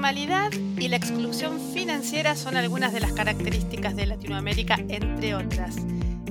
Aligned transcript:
informalidad 0.00 0.50
y 0.78 0.88
la 0.88 0.96
exclusión 0.96 1.60
financiera 1.74 2.34
son 2.34 2.56
algunas 2.56 2.94
de 2.94 3.00
las 3.00 3.12
características 3.12 3.94
de 3.96 4.06
Latinoamérica, 4.06 4.76
entre 4.88 5.34
otras. 5.34 5.76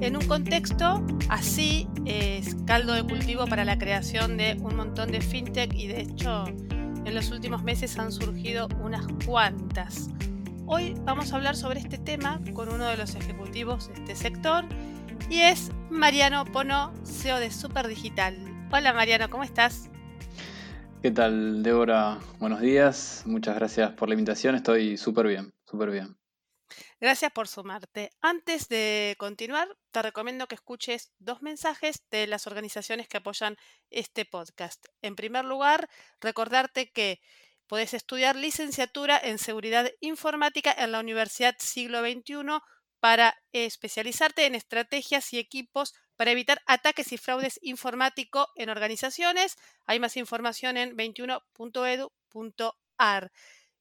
En 0.02 0.18
un 0.18 0.28
contexto 0.28 1.06
así 1.30 1.88
es 2.06 2.56
caldo 2.66 2.94
de 2.94 3.04
cultivo 3.04 3.46
para 3.46 3.66
la 3.66 3.78
creación 3.78 4.38
de 4.38 4.58
un 4.60 4.76
montón 4.76 5.12
de 5.12 5.22
fintech 5.22 5.72
y 5.76 5.86
de 5.86 6.02
hecho 6.02 6.46
en 6.48 7.14
los 7.14 7.30
últimos 7.30 7.62
meses 7.62 8.00
han 8.00 8.12
surgido 8.12 8.70
unas 8.82 9.06
cuantas. 9.24 10.10
Hoy 10.66 10.96
vamos 11.06 11.32
a 11.32 11.36
hablar 11.36 11.56
sobre 11.56 11.80
este 11.80 12.00
tema 12.00 12.42
con 12.56 12.74
uno 12.74 12.86
de 12.86 12.98
los 12.98 13.14
ejecutivos 13.14 13.90
de 13.90 13.94
este 13.94 14.16
sector 14.16 14.66
y 15.30 15.42
es 15.42 15.70
Mariano 15.92 16.44
Pono, 16.44 16.92
CEO 17.06 17.40
de 17.40 17.52
Superdigital. 17.52 18.36
Hola 18.72 18.94
Mariano, 18.94 19.30
¿cómo 19.30 19.44
estás? 19.44 19.92
¿Qué 21.02 21.12
tal, 21.12 21.64
Débora? 21.64 22.20
Buenos 22.40 22.60
días. 22.60 23.24
Muchas 23.26 23.56
gracias 23.56 23.92
por 23.94 24.10
la 24.10 24.16
invitación. 24.16 24.56
Estoy 24.56 24.98
súper 24.98 25.28
bien, 25.28 25.54
súper 25.66 25.92
bien. 25.92 26.18
Gracias 27.00 27.32
por 27.32 27.48
sumarte. 27.48 28.10
Antes 28.20 28.68
de 28.68 29.16
continuar, 29.18 29.70
te 29.92 30.02
recomiendo 30.02 30.48
que 30.48 30.56
escuches 30.56 31.14
dos 31.18 31.42
mensajes 31.42 32.04
de 32.12 32.28
las 32.28 32.48
organizaciones 32.48 33.08
que 33.08 33.16
apoyan 33.16 33.56
este 33.90 34.26
podcast. 34.26 34.88
En 35.02 35.16
primer 35.16 35.46
lugar, 35.46 35.90
recordarte 36.20 36.92
que 36.92 37.22
puedes 37.68 37.94
estudiar 37.94 38.36
licenciatura 38.36 39.18
en 39.18 39.38
seguridad 39.38 39.90
informática 40.02 40.76
en 40.78 40.92
la 40.92 41.00
Universidad 41.00 41.56
Siglo 41.60 42.02
XXI 42.02 42.60
para 43.00 43.36
especializarte 43.52 44.46
en 44.46 44.56
estrategias 44.56 45.34
y 45.34 45.40
equipos 45.40 45.94
para 46.20 46.32
evitar 46.32 46.62
ataques 46.66 47.14
y 47.14 47.18
fraudes 47.18 47.60
informáticos 47.62 48.48
en 48.56 48.70
organizaciones. 48.70 49.56
Hay 49.86 50.02
más 50.02 50.18
información 50.18 50.76
en 50.76 50.98
21.edu.ar. 50.98 53.32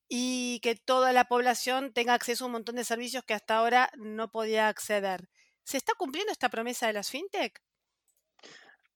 y 0.09 0.61
que 0.61 0.75
toda 0.75 1.13
la 1.13 1.25
población 1.25 1.93
tenga 1.93 2.15
acceso 2.15 2.45
a 2.45 2.47
un 2.47 2.53
montón 2.53 2.77
de 2.77 2.85
servicios 2.85 3.25
que 3.25 3.35
hasta 3.35 3.57
ahora 3.57 3.91
no 3.97 4.31
podía 4.31 4.69
acceder. 4.69 5.29
¿Se 5.65 5.77
está 5.77 5.93
cumpliendo 5.99 6.33
esta 6.33 6.49
promesa 6.49 6.87
de 6.87 6.95
las 6.95 7.11
fintech? 7.11 7.61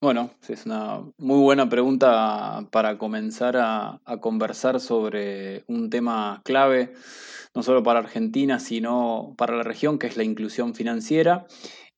Bueno, 0.03 0.31
es 0.49 0.65
una 0.65 1.01
muy 1.17 1.39
buena 1.39 1.69
pregunta 1.69 2.67
para 2.73 2.97
comenzar 2.97 3.55
a, 3.55 4.01
conversar 4.19 4.81
sobre 4.81 5.63
un 5.67 5.89
tema 5.89 6.41
clave, 6.43 6.91
no 7.55 7.63
solo 7.63 7.83
para 7.83 7.99
Argentina, 7.99 8.59
sino 8.59 9.33
para 9.37 9.55
la 9.55 9.63
región, 9.63 9.97
que 9.97 10.07
es 10.07 10.17
la 10.17 10.25
inclusión 10.25 10.75
financiera 10.75 11.47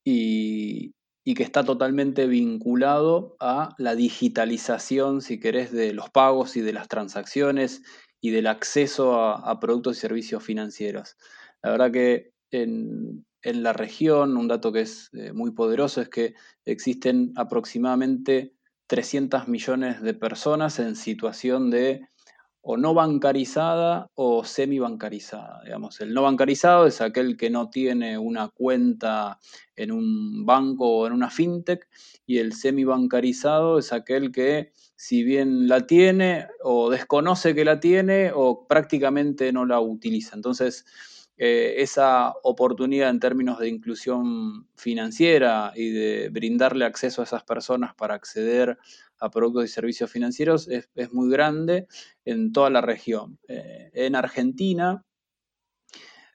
y, 0.04 0.92
que 1.24 1.42
está 1.42 1.64
totalmente 1.64 2.28
vinculado 2.28 3.34
a 3.40 3.74
la 3.76 3.96
digitalización, 3.96 5.20
si 5.20 5.40
querés, 5.40 5.72
de 5.72 5.92
los 5.92 6.08
pagos 6.08 6.56
y 6.56 6.60
de 6.60 6.74
las 6.74 6.86
transacciones 6.86 7.82
y 8.20 8.30
del 8.30 8.46
acceso 8.46 9.20
a, 9.20 9.50
a 9.50 9.58
productos 9.58 9.96
y 9.96 10.00
servicios 10.02 10.44
financieros. 10.44 11.16
La 11.60 11.72
verdad 11.72 11.90
que 11.90 12.30
en, 12.52 13.25
en 13.46 13.62
la 13.62 13.72
región, 13.72 14.36
un 14.36 14.48
dato 14.48 14.72
que 14.72 14.80
es 14.80 15.08
eh, 15.12 15.32
muy 15.32 15.52
poderoso 15.52 16.00
es 16.00 16.08
que 16.08 16.34
existen 16.64 17.32
aproximadamente 17.36 18.54
300 18.88 19.46
millones 19.46 20.02
de 20.02 20.14
personas 20.14 20.80
en 20.80 20.96
situación 20.96 21.70
de 21.70 22.08
o 22.60 22.76
no 22.76 22.92
bancarizada 22.92 24.10
o 24.14 24.42
semi 24.42 24.80
bancarizada. 24.80 25.60
Digamos, 25.62 26.00
el 26.00 26.12
no 26.12 26.22
bancarizado 26.22 26.88
es 26.88 27.00
aquel 27.00 27.36
que 27.36 27.48
no 27.48 27.70
tiene 27.70 28.18
una 28.18 28.48
cuenta 28.48 29.38
en 29.76 29.92
un 29.92 30.44
banco 30.44 30.88
o 30.88 31.06
en 31.06 31.12
una 31.12 31.30
fintech 31.30 31.86
y 32.26 32.38
el 32.38 32.52
semi 32.52 32.82
bancarizado 32.82 33.78
es 33.78 33.92
aquel 33.92 34.32
que 34.32 34.72
si 34.96 35.22
bien 35.22 35.68
la 35.68 35.86
tiene 35.86 36.48
o 36.64 36.90
desconoce 36.90 37.54
que 37.54 37.64
la 37.64 37.78
tiene 37.78 38.32
o 38.34 38.66
prácticamente 38.66 39.52
no 39.52 39.64
la 39.64 39.78
utiliza. 39.78 40.34
Entonces, 40.34 40.84
eh, 41.38 41.74
esa 41.78 42.32
oportunidad 42.42 43.10
en 43.10 43.20
términos 43.20 43.58
de 43.58 43.68
inclusión 43.68 44.68
financiera 44.74 45.72
y 45.74 45.90
de 45.90 46.30
brindarle 46.30 46.86
acceso 46.86 47.20
a 47.20 47.24
esas 47.24 47.44
personas 47.44 47.94
para 47.94 48.14
acceder 48.14 48.78
a 49.18 49.30
productos 49.30 49.64
y 49.64 49.68
servicios 49.68 50.10
financieros 50.10 50.68
es, 50.68 50.88
muy 51.12 51.30
grande 51.30 51.86
en 52.24 52.52
toda 52.52 52.70
la 52.70 52.80
región. 52.80 53.38
Eh, 53.48 53.90
en 53.92 54.14
Argentina, 54.14 55.04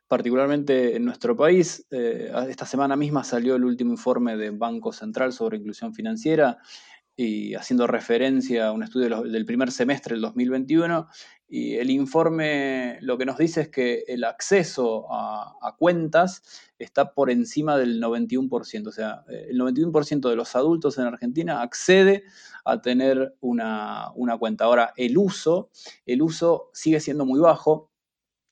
particularmente 0.07 0.95
en 0.95 1.06
nuestro 1.06 1.35
país, 1.35 1.85
eh, 1.89 2.31
esta 2.50 2.66
semana 2.66 2.95
misma 2.95 3.23
salió 3.23 3.56
el 3.56 3.66
último 3.66 3.91
informe 3.91 4.38
de 4.38 4.51
Banco 4.51 4.91
Central 4.91 5.33
sobre 5.33 5.57
inclusión 5.57 5.94
financiera 5.94 6.57
y 7.16 7.56
haciendo 7.56 7.88
referencia 7.88 8.68
a 8.68 8.72
un 8.72 8.83
estudio 8.83 9.23
del 9.23 9.45
primer 9.45 9.72
semestre 9.72 10.16
del 10.16 10.22
2021, 10.22 11.07
y 11.53 11.75
el 11.75 11.89
informe 11.89 12.97
lo 13.01 13.17
que 13.17 13.25
nos 13.25 13.38
dice 13.38 13.59
es 13.62 13.67
que 13.67 14.06
el 14.07 14.23
acceso 14.23 15.07
a, 15.12 15.75
cuentas 15.78 16.44
está 16.79 17.13
por 17.13 17.29
encima 17.29 17.78
del 17.78 18.01
91%, 18.01 18.88
o 18.88 18.91
sea, 18.94 19.25
el 19.28 19.59
91% 19.59 20.29
de 20.29 20.35
los 20.38 20.56
adultos 20.56 20.97
en 20.97 21.07
Argentina 21.07 21.62
accede 21.62 22.23
a 22.63 22.81
tener 22.81 23.35
una, 23.41 24.13
cuenta. 24.39 24.63
Ahora, 24.63 24.94
el 24.95 25.17
uso, 25.17 25.69
el 26.06 26.22
uso 26.22 26.69
sigue 26.72 27.01
siendo 27.01 27.25
muy 27.25 27.41
bajo, 27.41 27.91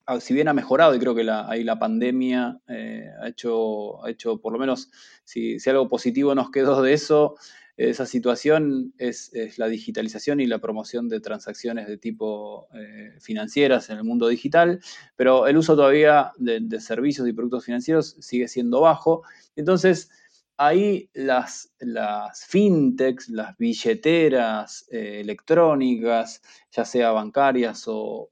ah, 0.06 0.20
si 0.20 0.34
bien 0.34 0.50
ha 0.50 0.54
mejorado, 0.54 0.94
y 0.94 1.00
creo 1.00 1.16
que 1.16 1.26
ahí 1.31 1.64
la 1.64 1.80
pandemia 1.80 2.60
eh, 2.68 3.10
ha, 3.22 3.30
hecho, 3.30 4.04
ha 4.04 4.10
hecho, 4.10 4.42
por 4.42 4.52
lo 4.52 4.60
menos, 4.60 4.92
si, 5.24 5.58
si, 5.62 5.70
algo 5.70 5.88
positivo 5.88 6.36
nos 6.36 6.52
quedó 6.52 6.81
de 6.81 6.92
eso, 6.92 7.36
esa 7.80 8.06
situación 8.06 8.94
es, 8.98 9.32
la 9.58 9.68
digitalización 9.68 10.42
y 10.42 10.48
la 10.48 10.60
promoción 10.60 11.08
de 11.08 11.22
transacciones 11.22 11.88
de 11.88 11.98
tipo 11.98 12.68
eh, 12.74 13.16
financieras 13.22 13.90
en 13.90 13.98
el 13.98 14.04
mundo 14.04 14.28
digital, 14.28 14.82
pero 15.16 15.48
el 15.48 15.56
uso 15.56 15.78
todavía 15.78 16.34
de, 16.38 16.82
servicios 16.82 17.26
y 17.26 17.32
productos 17.32 17.64
financieros 17.64 18.18
sigue 18.20 18.50
siendo 18.50 18.82
bajo. 18.82 19.24
Entonces, 19.56 20.12
ahí 20.59 21.09
las, 21.14 21.74
las 21.80 22.46
fintechs, 22.46 23.30
las 23.30 23.58
billeteras 23.58 24.86
eh, 24.92 25.22
electrónicas, 25.22 26.42
ya 26.70 26.84
sea 26.84 27.12
bancarias 27.12 27.86
o, 27.88 28.30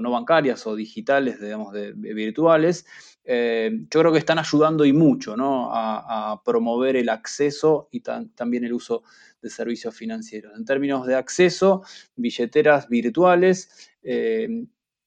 no 0.00 0.10
bancarias 0.10 0.66
o 0.66 0.74
digitales, 0.74 1.38
digamos, 1.38 1.74
virtuales, 1.94 2.86
eh, 3.24 3.70
yo 3.90 4.00
creo 4.00 4.10
que 4.10 4.20
están 4.20 4.38
ayudando 4.38 4.86
y 4.86 4.94
mucho 4.94 5.34
a, 5.38 6.40
promover 6.42 6.96
el 6.96 7.10
acceso 7.10 7.88
y 7.92 8.00
también 8.00 8.64
el 8.64 8.72
uso 8.72 9.02
de 9.42 9.50
servicios 9.50 9.94
financieros. 9.94 10.56
En 10.56 10.64
términos 10.64 11.06
de 11.06 11.14
acceso, 11.14 11.82
billeteras 12.16 12.88
virtuales, 12.88 13.90
eh, 14.02 14.64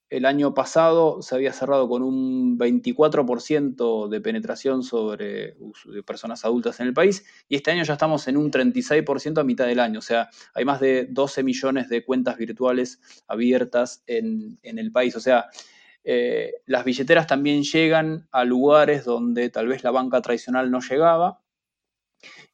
el 0.10 0.26
año 0.26 0.54
pasado 0.54 1.22
se 1.22 1.36
había 1.36 1.54
cerrado 1.54 1.88
con 1.88 2.02
un 2.02 2.58
24% 2.58 4.08
de 4.08 4.22
penetración 4.22 4.82
sobre 4.82 5.56
personas 6.06 6.44
adultas 6.46 6.80
en 6.80 6.88
el 6.88 6.94
país 6.94 7.26
y 7.48 7.56
este 7.56 7.72
año 7.72 7.84
ya 7.84 7.94
estamos 7.94 8.28
en 8.28 8.38
un 8.38 8.52
36% 8.52 9.40
a 9.40 9.44
mitad 9.44 9.68
del 9.68 9.80
año. 9.80 10.00
O 10.00 10.02
sea, 10.02 10.30
hay 10.56 10.66
más 10.66 10.80
de 10.80 11.06
12 11.10 11.44
millones 11.44 11.90
de 11.90 12.04
cuentas 12.04 12.38
virtuales 12.38 13.00
abiertas 13.28 14.04
en, 14.08 14.58
el 14.64 14.92
país. 14.92 15.16
O 15.16 15.20
sea, 15.20 15.46
eh, 16.04 16.54
las 16.66 16.86
billeteras 16.86 17.28
también 17.28 17.62
llegan 17.62 18.28
a 18.32 18.46
lugares 18.46 19.06
donde 19.06 19.50
tal 19.50 19.68
vez 19.68 19.84
la 19.84 19.92
banca 19.92 20.22
tradicional 20.22 20.72
no 20.72 20.80
llegaba 20.80 21.42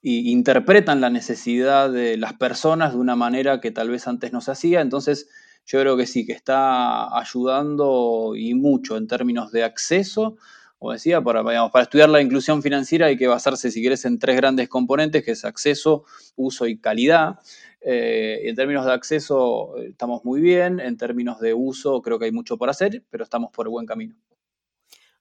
y 0.01 0.30
interpretan 0.31 1.00
la 1.00 1.10
necesidad 1.10 1.90
de 1.90 2.18
las 2.18 2.34
personas 2.34 2.94
de 2.94 3.00
una 3.00 3.16
manera 3.16 3.62
que 3.62 3.72
tal 3.72 3.90
vez 3.90 4.08
antes 4.08 4.34
no 4.34 4.42
se 4.42 4.51
hacía. 4.51 4.81
Entonces, 4.81 5.30
yo 5.65 5.79
creo 5.81 5.97
que 5.97 6.06
sí, 6.06 6.25
que 6.25 6.33
está 6.33 7.17
ayudando 7.17 8.33
y 8.35 8.53
mucho 8.53 8.97
en 8.97 9.07
términos 9.07 9.51
de 9.51 9.63
acceso. 9.63 10.38
Como 10.77 10.91
decía, 10.91 11.21
para, 11.21 11.44
para 11.44 11.83
estudiar 11.83 12.09
la 12.09 12.21
inclusión 12.21 12.62
financiera 12.62 13.07
hay 13.07 13.17
que 13.17 13.27
basarse, 13.27 13.71
si 13.71 13.81
quieres, 13.81 14.06
en 14.06 14.19
tres 14.19 14.35
grandes 14.35 14.69
componentes, 14.69 15.23
que 15.23 15.31
es 15.31 15.45
acceso, 15.45 16.03
uso 16.35 16.67
y 16.67 16.77
calidad. 16.77 17.39
Eh, 17.81 18.50
en 18.50 18.56
términos 18.56 18.85
de 18.85 18.94
acceso 18.94 19.77
eh, 19.77 19.89
estamos 19.91 20.25
muy 20.25 20.41
bien, 20.41 20.79
en 20.79 20.97
términos 20.97 21.39
de 21.39 21.53
uso 21.53 22.01
creo 22.01 22.17
que 22.17 22.25
hay 22.25 22.31
mucho 22.31 22.57
por 22.57 22.69
hacer, 22.69 23.03
pero 23.12 23.23
estamos 23.23 23.51
por 23.51 23.67
el 23.67 23.69
buen 23.69 23.85
camino. 23.85 24.15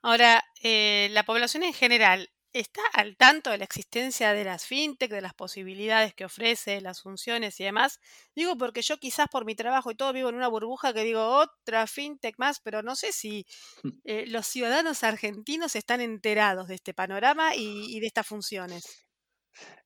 Ahora, 0.01 0.43
eh, 0.63 1.09
la 1.13 1.25
población 1.25 1.63
en 1.63 1.73
general 1.73 2.31
está 2.55 2.83
al 2.93 3.17
tanto 3.17 3.51
de 3.51 3.59
la 3.59 3.65
existencia 3.65 4.33
de 4.33 4.45
las 4.45 4.65
fintech, 4.65 5.11
de 5.11 5.21
las 5.21 5.35
posibilidades 5.35 6.15
que 6.15 6.25
ofrece, 6.25 6.81
las 6.81 7.03
funciones 7.03 7.59
y 7.61 7.65
demás. 7.65 8.01
Digo 8.35 8.57
porque 8.57 8.81
yo 8.81 8.97
quizás 8.99 9.27
por 9.29 9.45
mi 9.45 9.57
trabajo 9.57 9.91
y 9.91 9.97
todo 9.97 10.13
vivo 10.13 10.29
en 10.29 10.37
una 10.37 10.49
burbuja 10.49 10.95
que 10.95 11.03
digo 11.03 11.21
otra 11.21 11.87
fintech 11.87 12.39
más, 12.39 12.61
pero 12.61 12.83
no 12.83 12.95
sé 12.95 13.13
si 13.13 13.45
hmm. 13.83 13.89
eh, 14.05 14.25
los 14.29 14.47
ciudadanos 14.47 15.03
argentinos 15.03 15.75
están 15.75 16.01
enterados 16.01 16.69
de 16.69 16.77
este 16.77 16.95
panorama 16.95 17.57
y, 17.57 17.99
de 17.99 18.07
estas 18.07 18.27
funciones. 18.27 19.05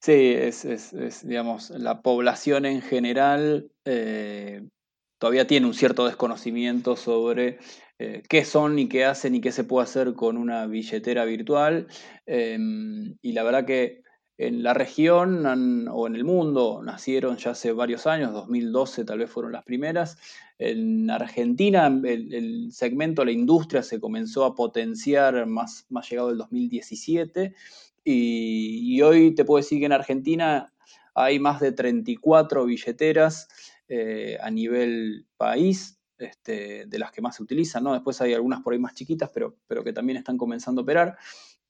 Sí, 0.00 0.32
es, 0.34 1.24
digamos, 1.26 1.70
la 1.70 2.02
población 2.02 2.66
en 2.66 2.82
general 2.82 3.70
eh, 3.84 4.62
todavía 5.18 5.46
tiene 5.46 5.66
un 5.66 5.74
cierto 5.74 6.06
desconocimiento 6.06 6.96
sobre 6.96 7.58
eh, 7.98 8.22
qué 8.28 8.44
son 8.44 8.78
y 8.78 8.88
qué 8.88 9.04
hacen 9.04 9.34
y 9.34 9.40
qué 9.40 9.52
se 9.52 9.64
puede 9.64 9.84
hacer 9.84 10.14
con 10.14 10.36
una 10.36 10.66
billetera 10.66 11.24
virtual. 11.24 11.88
Em, 12.26 13.16
y 13.22 13.32
la 13.32 13.42
verdad 13.42 13.64
que 13.64 14.02
en 14.38 14.62
la 14.62 14.72
región 14.72 15.88
o 15.90 16.06
en 16.06 16.14
el 16.14 16.24
mundo 16.24 16.80
nacieron 16.84 17.38
ya 17.38 17.50
hace 17.50 17.72
varios 17.72 18.06
años, 18.06 18.32
2012 18.32 19.04
tal 19.04 19.18
vez 19.18 19.30
fueron 19.30 19.52
las 19.52 19.64
primeras. 19.64 20.16
En 20.58 21.10
Argentina 21.10 21.88
el, 22.04 22.70
segmento, 22.72 23.24
la 23.24 23.32
industria 23.32 23.82
se 23.82 23.98
comenzó 24.00 24.44
a 24.44 24.54
potenciar 24.54 25.46
más, 25.46 25.86
más 25.88 26.08
llegado 26.08 26.30
el 26.30 26.38
2017 26.38 27.54
y, 28.04 28.94
y 28.96 29.02
hoy 29.02 29.34
te 29.34 29.44
puedo 29.44 29.62
decir 29.62 29.80
que 29.80 29.86
en 29.86 29.92
Argentina 29.92 30.72
hay 31.18 31.40
más 31.40 31.60
de 31.60 31.72
34 31.72 32.64
billeteras 32.64 33.48
eh, 33.88 34.38
a 34.40 34.50
nivel 34.50 35.26
país, 35.36 35.97
este, 36.18 36.86
de 36.86 36.98
las 36.98 37.12
que 37.12 37.22
más 37.22 37.36
se 37.36 37.42
utilizan, 37.42 37.84
¿no? 37.84 37.92
Después 37.92 38.20
hay 38.20 38.34
algunas 38.34 38.62
por 38.62 38.72
ahí 38.72 38.78
más 38.78 38.94
chiquitas, 38.94 39.30
pero, 39.32 39.56
pero 39.66 39.84
que 39.84 39.92
también 39.92 40.18
están 40.18 40.36
comenzando 40.36 40.80
a 40.80 40.84
operar. 40.84 41.16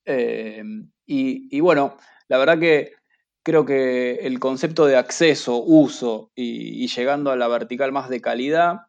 Eh, 0.05 0.63
y, 1.07 1.61
bueno, 1.61 1.97
la 2.29 2.39
verdad 2.39 2.59
que 2.59 2.93
creo 3.43 3.65
que 3.65 4.27
el 4.27 4.39
concepto 4.41 4.87
de 4.87 4.97
acceso, 4.97 5.63
uso 5.63 6.33
y, 6.35 6.87
llegando 6.89 7.31
a 7.31 7.37
la 7.37 7.49
vertical 7.49 7.93
más 7.93 8.09
de 8.09 8.21
calidad 8.21 8.88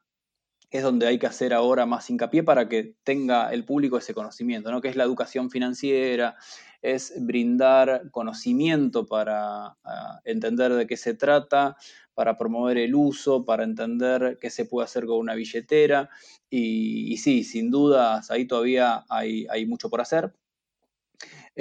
es 0.69 0.83
donde 0.83 1.07
hay 1.07 1.17
que 1.17 1.27
hacer 1.27 1.53
ahora 1.53 1.85
más 1.85 2.09
hincapié 2.09 2.43
para 2.43 2.69
que 2.69 2.95
tenga 3.03 3.51
el 3.51 3.65
público 3.65 3.97
ese 3.97 4.13
conocimiento, 4.13 4.71
¿no? 4.71 4.81
que 4.81 4.89
es 4.89 4.95
la 4.95 5.03
educación 5.03 5.49
financiera, 5.49 6.35
es 6.81 7.13
brindar 7.17 8.09
conocimiento 8.11 9.05
para 9.05 9.77
ah, 9.83 10.21
entender 10.23 10.73
de 10.73 10.87
qué 10.87 10.95
se 10.95 11.13
trata, 11.13 11.75
para 12.13 12.37
promover 12.37 12.77
el 12.77 12.95
uso, 12.95 13.45
para 13.45 13.63
entender 13.63 14.37
qué 14.39 14.49
se 14.49 14.65
puede 14.65 14.85
hacer 14.85 15.05
con 15.05 15.17
una 15.17 15.35
billetera. 15.35 16.09
Y, 16.49 17.17
sí, 17.17 17.43
sin 17.43 17.71
dudas, 17.71 18.29
ahí 18.29 18.45
todavía 18.45 19.05
hay, 19.09 19.47
hay 19.49 19.65
mucho 19.65 19.89
por 19.89 20.01
hacer. 20.01 20.33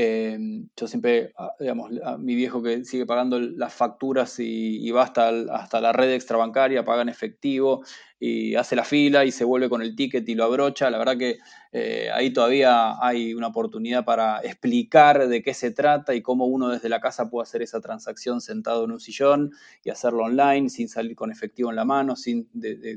Em, 0.00 0.68
yo 0.76 0.86
siempre, 0.86 1.32
ah, 1.36 1.52
digamos, 1.58 1.90
mi 2.20 2.36
viejo 2.36 2.62
que 2.62 2.84
sigue 2.84 3.04
pagando 3.04 3.40
las 3.40 3.74
facturas 3.74 4.38
y, 4.38 4.88
va 4.92 5.02
hasta, 5.02 5.30
hasta, 5.52 5.80
la 5.80 5.92
red 5.92 6.12
extrabancaria, 6.12 6.84
paga 6.84 7.02
en 7.02 7.08
efectivo 7.08 7.82
y 8.20 8.54
hace 8.54 8.76
la 8.76 8.84
fila 8.84 9.24
y 9.24 9.32
se 9.32 9.44
vuelve 9.44 9.68
con 9.68 9.82
el 9.82 9.96
ticket 9.96 10.28
y 10.28 10.36
lo 10.36 10.44
abrocha. 10.44 10.88
La 10.90 10.98
verdad 10.98 11.16
que 11.16 11.38
eh, 11.72 12.10
ahí 12.14 12.32
todavía 12.32 12.94
hay 13.04 13.34
una 13.34 13.48
oportunidad 13.48 14.04
para 14.04 14.38
explicar 14.44 15.26
de 15.26 15.42
qué 15.42 15.52
se 15.52 15.72
trata 15.72 16.14
y 16.14 16.22
cómo 16.22 16.46
uno 16.46 16.68
desde 16.68 16.88
la 16.88 17.00
casa 17.00 17.28
puede 17.28 17.42
hacer 17.42 17.62
esa 17.62 17.80
transacción 17.80 18.40
sentado 18.40 18.84
en 18.84 18.92
un 18.92 19.00
sillón 19.00 19.50
y 19.82 19.90
hacerlo 19.90 20.24
online 20.24 20.70
sin 20.70 20.88
salir 20.88 21.16
con 21.16 21.32
efectivo 21.32 21.70
en 21.70 21.76
la 21.76 21.84
mano, 21.84 22.14
sin 22.14 22.48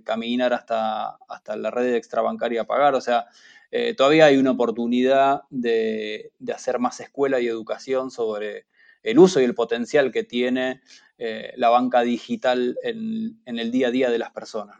caminar 0.03 0.53
hasta, 0.53 1.17
hasta 1.27 1.55
la 1.55 1.71
red 1.71 1.95
extrabancaria 1.95 2.61
a 2.61 2.65
pagar. 2.65 2.93
O 2.93 3.01
sea, 3.01 3.25
eh, 3.71 3.93
todavía 3.95 4.25
hay 4.25 4.37
una 4.37 4.51
oportunidad 4.51 5.43
de, 5.49 6.33
hacer 6.53 6.77
más 6.77 6.99
escuela 6.99 7.39
y 7.39 7.47
educación 7.47 8.11
sobre 8.11 8.67
el 9.01 9.17
uso 9.17 9.39
y 9.39 9.45
el 9.45 9.55
potencial 9.55 10.11
que 10.11 10.23
tiene 10.23 10.81
eh, 11.17 11.53
la 11.55 11.69
banca 11.69 12.01
digital 12.01 12.77
en, 12.83 13.39
el 13.45 13.71
día 13.71 13.87
a 13.87 13.91
día 13.91 14.09
de 14.09 14.19
las 14.19 14.31
personas. 14.31 14.77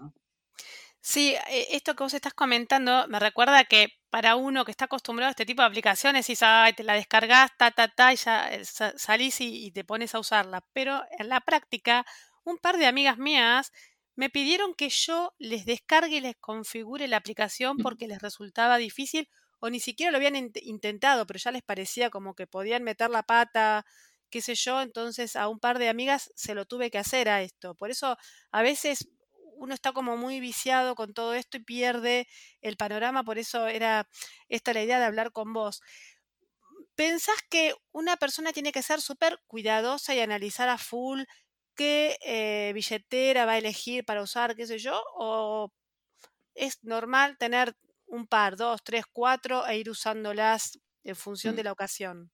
Sí, 0.99 1.33
eh, 1.49 1.67
esto 1.71 1.95
que 1.95 2.03
vos 2.03 2.13
estás 2.13 2.33
comentando 2.33 3.07
me 3.07 3.19
recuerda 3.19 3.63
que 3.63 3.87
para 4.09 4.35
uno 4.35 4.65
que 4.65 4.71
está 4.71 4.85
acostumbrado 4.85 5.29
a 5.29 5.31
este 5.31 5.45
tipo 5.45 5.61
de 5.61 5.69
aplicaciones, 5.69 6.29
y 6.29 6.35
te 6.75 6.83
la 6.83 6.93
descargas, 6.93 7.49
ta, 7.57 7.71
ta, 7.71 7.87
ta, 7.87 8.11
y 8.11 8.17
ya 8.17 8.51
salís 8.97 9.39
y 9.39 9.71
te 9.71 9.85
pones 9.85 10.13
a 10.13 10.19
usarla. 10.19 10.65
Pero 10.73 11.01
en 11.17 11.29
la 11.29 11.39
práctica, 11.39 12.05
un 12.43 12.57
par 12.57 12.77
de 12.77 12.87
amigas 12.87 13.17
mías 13.17 13.71
me 14.21 14.29
pidieron 14.29 14.75
que 14.75 14.87
yo 14.89 15.33
les 15.39 15.65
descargue 15.65 16.17
y 16.17 16.21
les 16.21 16.35
configure 16.35 17.07
la 17.07 17.17
aplicación 17.17 17.77
porque 17.77 18.07
les 18.07 18.21
resultaba 18.21 18.77
difícil 18.77 19.27
o 19.59 19.71
ni 19.71 19.79
siquiera 19.79 20.11
lo 20.11 20.17
habían 20.17 20.35
intentado, 20.61 21.25
pero 21.25 21.39
ya 21.39 21.49
les 21.49 21.63
parecía 21.63 22.11
como 22.11 22.35
que 22.35 22.45
podían 22.45 22.83
meter 22.83 23.09
la 23.09 23.23
pata, 23.23 23.83
qué 24.29 24.41
sé 24.41 24.53
yo, 24.53 24.79
entonces 24.83 25.35
a 25.35 25.47
un 25.47 25.59
par 25.59 25.79
de 25.79 25.89
amigas 25.89 26.31
se 26.35 26.53
lo 26.53 26.65
tuve 26.65 26.91
que 26.91 26.99
hacer 26.99 27.29
a 27.29 27.41
esto. 27.41 27.73
Por 27.73 27.89
eso 27.89 28.15
a 28.51 28.61
veces 28.61 29.09
uno 29.55 29.73
está 29.73 29.91
como 29.91 30.17
muy 30.17 30.39
viciado 30.39 30.93
con 30.93 31.15
todo 31.15 31.33
esto 31.33 31.57
y 31.57 31.63
pierde 31.63 32.27
el 32.61 32.77
panorama, 32.77 33.23
por 33.23 33.39
eso 33.39 33.67
era 33.67 34.07
esta 34.49 34.71
la 34.71 34.83
idea 34.83 34.99
de 34.99 35.05
hablar 35.05 35.31
con 35.31 35.51
vos. 35.51 35.81
¿Pensás 36.93 37.37
que 37.49 37.73
una 37.91 38.17
persona 38.17 38.53
tiene 38.53 38.71
que 38.71 38.83
ser 38.83 39.01
súper 39.01 39.39
cuidadosa 39.47 40.13
y 40.13 40.19
analizar 40.19 40.69
a 40.69 40.77
full 40.77 41.23
qué 41.75 42.17
eh, 42.25 42.71
billetera 42.73 43.45
va 43.45 43.53
a 43.53 43.57
elegir 43.57 44.05
para 44.05 44.21
usar, 44.21 44.55
qué 44.55 44.65
sé 44.65 44.77
yo, 44.77 45.01
o 45.15 45.71
es 46.53 46.83
normal 46.83 47.37
tener 47.37 47.75
un 48.07 48.27
par, 48.27 48.57
dos, 48.57 48.83
tres, 48.83 49.05
cuatro 49.11 49.65
e 49.65 49.77
ir 49.77 49.89
usándolas 49.89 50.79
en 51.03 51.15
función 51.15 51.55
de 51.55 51.63
mm. 51.63 51.65
la 51.65 51.71
ocasión. 51.71 52.31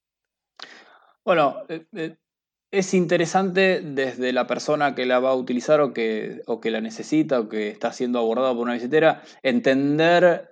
Bueno, 1.24 1.64
eh, 1.70 1.86
eh, 1.94 2.18
es 2.72 2.94
interesante 2.94 3.82
desde 3.82 4.34
la 4.34 4.48
persona 4.48 4.96
que 4.96 5.06
la 5.06 5.20
va 5.20 5.30
a 5.30 5.36
utilizar 5.36 5.80
o 5.82 5.94
que, 5.94 6.42
o 6.48 6.60
que 6.60 6.72
la 6.72 6.82
necesita 6.82 7.40
o 7.40 7.48
que 7.48 7.70
está 7.70 7.94
siendo 7.94 8.20
abordado 8.20 8.56
por 8.56 8.64
una 8.64 8.74
billetera, 8.74 9.24
entender 9.44 10.50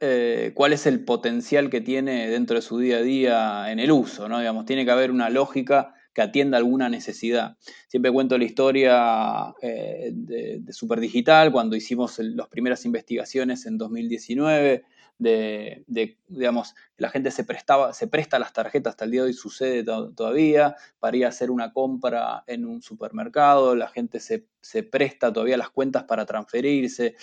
cuál 0.53 0.73
es 0.73 0.85
el 0.85 1.03
potencial 1.03 1.69
que 1.69 1.81
tiene 1.81 2.29
dentro 2.29 2.55
de 2.55 2.61
su 2.61 2.79
día 2.79 2.97
a 2.97 3.01
día 3.01 3.71
en 3.71 3.79
el 3.79 3.91
uso, 3.91 4.29
¿no? 4.29 4.39
Digamos, 4.39 4.65
tiene 4.65 4.85
que 4.85 4.91
haber 4.91 5.11
una 5.11 5.29
lógica 5.29 5.94
que 6.15 6.21
atienda 6.21 6.57
alguna 6.57 6.89
necesidad. 6.89 7.57
Siempre 7.87 8.11
cuento 8.11 8.37
la 8.37 8.45
historia 8.45 9.53
eh, 9.61 10.11
de, 10.13 10.59
de 10.61 10.73
Superdigital, 10.73 11.51
cuando 11.51 11.75
hicimos 11.75 12.17
las 12.19 12.47
primeras 12.47 12.85
investigaciones 12.85 13.65
en 13.65 13.77
2019, 13.77 14.85
de, 15.17 15.83
digamos, 16.27 16.73
la 16.97 17.09
gente 17.09 17.31
se 17.31 17.43
prestaba, 17.43 17.93
se 17.93 18.07
presta 18.07 18.39
las 18.39 18.53
tarjetas, 18.53 18.91
hasta 18.91 19.05
el 19.05 19.11
día 19.11 19.21
de 19.21 19.27
hoy 19.27 19.33
sucede 19.33 19.83
todavía, 19.83 20.75
para 20.99 21.17
ir 21.17 21.25
a 21.25 21.29
hacer 21.29 21.51
una 21.51 21.73
compra 21.73 22.43
en 22.47 22.65
un 22.65 22.81
supermercado, 22.81 23.75
la 23.75 23.89
gente 23.89 24.19
se, 24.19 24.47
presta 24.83 25.31
todavía 25.31 25.57
las 25.57 25.69
cuentas 25.69 26.03
para 26.03 26.25
transferirse. 26.25 27.15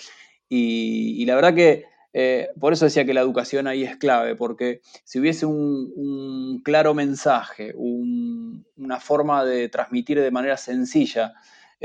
y 0.49 1.25
la 1.25 1.35
verdad 1.35 1.55
que 1.55 1.92
eh, 2.13 2.49
por 2.59 2.73
eso 2.73 2.85
decía 2.85 3.05
que 3.05 3.13
la 3.13 3.21
educación 3.21 3.67
ahí 3.67 3.83
es 3.83 3.97
clave, 3.97 4.35
porque 4.35 4.81
si 5.03 5.19
hubiese 5.19 5.47
un, 5.47 6.61
claro 6.63 6.93
mensaje, 6.93 7.73
una 7.75 8.99
forma 8.99 9.43
de 9.43 9.67
transmitir 9.69 10.21
de 10.21 10.31
manera 10.31 10.57
sencilla 10.57 11.33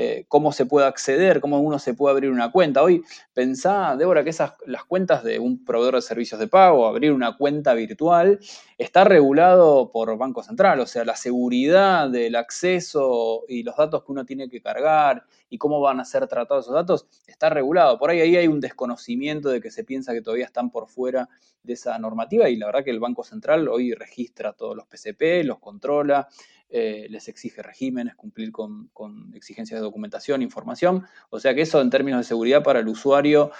eh, 0.00 0.26
cómo 0.28 0.52
se 0.52 0.64
puede 0.64 0.86
acceder, 0.86 1.40
cómo 1.40 1.58
uno 1.58 1.80
se 1.80 1.92
puede 1.92 2.12
abrir 2.12 2.30
una 2.30 2.52
cuenta. 2.52 2.84
Hoy 2.84 3.02
pensá, 3.34 3.96
Débora, 3.96 4.22
que 4.22 4.30
esas, 4.30 4.52
las 4.64 4.84
cuentas 4.84 5.24
de 5.24 5.40
un 5.40 5.64
proveedor 5.64 5.96
de 5.96 6.02
servicios 6.02 6.38
de 6.38 6.46
pago, 6.46 6.86
abrir 6.86 7.10
una 7.10 7.36
cuenta 7.36 7.74
virtual, 7.74 8.38
está 8.78 9.02
regulado 9.02 9.90
por 9.90 10.16
Banco 10.16 10.44
Central, 10.44 10.78
o 10.78 10.86
sea, 10.86 11.04
la 11.04 11.16
seguridad 11.16 12.08
del 12.10 12.36
acceso 12.36 13.42
y 13.48 13.64
los 13.64 13.76
datos 13.76 14.04
que 14.04 14.12
uno 14.12 14.24
tiene 14.24 14.48
que 14.48 14.62
cargar 14.62 15.24
y 15.50 15.58
cómo 15.58 15.80
van 15.80 15.98
a 15.98 16.04
ser 16.04 16.28
tratados 16.28 16.66
esos 16.66 16.76
datos, 16.76 17.08
está 17.26 17.50
regulado. 17.50 17.98
Por 17.98 18.10
ahí, 18.10 18.20
ahí 18.20 18.36
hay 18.36 18.46
un 18.46 18.60
desconocimiento 18.60 19.48
de 19.48 19.60
que 19.60 19.72
se 19.72 19.82
piensa 19.82 20.12
que 20.12 20.22
todavía 20.22 20.44
están 20.44 20.70
por 20.70 20.86
fuera 20.86 21.28
de 21.64 21.72
esa 21.72 21.98
normativa 21.98 22.48
y 22.48 22.54
la 22.54 22.66
verdad 22.66 22.84
que 22.84 22.90
el 22.90 23.00
Banco 23.00 23.24
Central 23.24 23.66
hoy 23.66 23.94
registra 23.94 24.52
todos 24.52 24.76
los 24.76 24.86
PCP, 24.86 25.44
los 25.44 25.58
controla, 25.58 26.28
eh, 26.70 27.06
les 27.08 27.28
exige 27.28 27.62
regímenes, 27.62 28.14
cumplir 28.14 28.52
con, 28.52 28.90
exigencias 29.34 29.80
de 29.80 29.84
documentación, 29.84 30.42
información. 30.42 31.06
O 31.30 31.40
sea 31.40 31.54
que 31.54 31.62
eso 31.62 31.80
en 31.80 31.88
términos 31.88 32.20
de 32.20 32.24
seguridad 32.24 32.62
para 32.62 32.80
el 32.80 32.88
usuario 32.88 33.50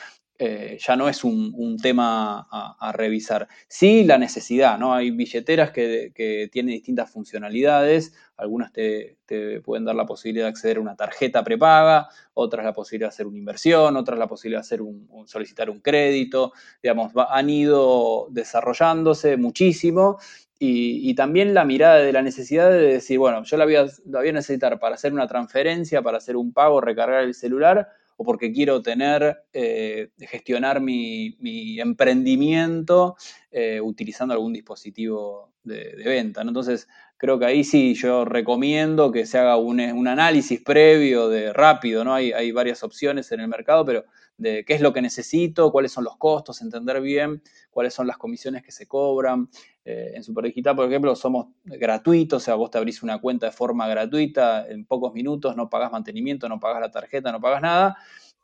eh, 0.41 0.79
ya 0.81 0.95
no 0.95 1.09
es 1.09 1.25
un, 1.25 1.79
tema 1.83 2.47
a, 2.51 2.93
revisar. 2.93 3.49
Sí, 3.67 4.05
la 4.05 4.19
necesidad, 4.19 4.79
¿no? 4.79 4.95
Hay 4.95 5.11
billeteras 5.11 5.73
que, 5.73 6.49
tienen 6.53 6.75
distintas 6.75 7.11
funcionalidades, 7.11 8.15
algunas 8.37 8.73
te, 8.73 9.17
pueden 9.65 9.85
dar 9.85 9.97
la 9.97 10.07
posibilidad 10.07 10.45
de 10.45 10.51
acceder 10.51 10.77
a 10.77 10.81
una 10.81 10.95
tarjeta 10.95 11.43
prepaga, 11.43 12.09
otras 12.35 12.65
la 12.65 12.73
posibilidad 12.73 13.09
de 13.09 13.15
hacer 13.15 13.27
una 13.27 13.39
inversión, 13.39 13.97
otras 13.97 14.19
la 14.19 14.29
posibilidad 14.29 14.61
de 14.61 14.67
hacer 14.67 14.83
un, 14.83 15.09
solicitar 15.27 15.71
un 15.71 15.81
crédito, 15.81 16.53
digamos, 16.83 17.13
han 17.31 17.51
ido 17.51 18.29
desarrollándose 18.31 19.37
muchísimo 19.37 20.19
y, 20.61 21.15
también 21.15 21.55
la 21.55 21.65
mirada 21.65 21.99
de 21.99 22.13
la 22.13 22.23
necesidad 22.23 22.71
de 22.71 22.79
decir, 22.79 23.19
bueno, 23.19 23.45
yo 23.45 23.57
la 23.57 23.65
voy, 23.65 23.77
a, 23.77 23.87
necesitar 24.33 24.81
para 24.81 24.97
hacer 24.97 25.13
una 25.13 25.29
transferencia, 25.29 26.03
para 26.03 26.19
hacer 26.19 26.37
un 26.37 26.53
pago, 26.53 26.81
recargar 26.81 27.23
el 27.23 27.35
celular, 27.35 27.89
o 28.17 28.25
porque 28.25 28.51
quiero 28.51 28.83
tener, 28.83 29.45
eh, 29.53 30.11
gestionar 30.19 30.81
mi, 30.81 31.37
emprendimiento 31.79 33.17
eh, 33.53 33.81
utilizando 33.81 34.35
algún 34.35 34.53
dispositivo 34.53 35.53
de, 35.63 35.95
venta. 36.05 36.43
Entonces, 36.43 36.89
creo 37.17 37.39
que 37.39 37.47
ahí 37.47 37.63
sí 37.63 37.95
yo 37.95 38.25
recomiendo 38.25 39.13
que 39.13 39.27
se 39.27 39.39
haga 39.39 39.57
un, 39.57 39.79
análisis 40.09 40.61
previo 40.61 41.29
de 41.29 41.53
rápido, 41.53 42.03
¿no? 42.03 42.15
Hay, 42.15 42.33
hay 42.33 42.51
varias 42.51 42.83
opciones 42.83 43.31
en 43.31 43.41
el 43.41 43.49
mercado, 43.49 43.85
pero 43.85 44.05
de 44.39 44.65
qué 44.65 44.75
es 44.75 44.81
lo 44.81 44.93
que 44.93 45.03
necesito, 45.03 45.71
cuáles 45.71 45.93
son 45.93 46.05
los 46.05 46.17
costos, 46.17 46.63
entender 46.63 47.01
bien 47.01 47.43
cuáles 47.71 47.93
son 47.93 48.07
las 48.07 48.17
comisiones 48.17 48.63
que 48.63 48.73
se 48.73 48.87
cobran. 48.87 49.51
Eh, 49.85 50.13
en 50.15 50.25
Superdigital, 50.25 50.75
por 50.75 50.87
ejemplo, 50.87 51.15
somos 51.15 51.49
gratuitos, 51.65 52.43
o 52.43 52.45
sea, 52.45 52.55
vos 52.55 52.71
te 52.71 52.79
abrís 52.79 53.03
una 53.03 53.21
cuenta 53.21 53.47
de 53.47 53.53
forma 53.53 53.87
gratuita 53.89 54.67
en 54.69 54.85
pocos 54.85 55.13
minutos, 55.13 55.57
no 55.57 55.69
pagas 55.69 55.93
mantenimiento, 55.93 56.49
no 56.49 56.59
pagas 56.59 56.81
la 56.81 56.91
tarjeta, 56.91 57.33
no 57.33 57.41
pagas 57.41 57.63
nada 57.63 57.99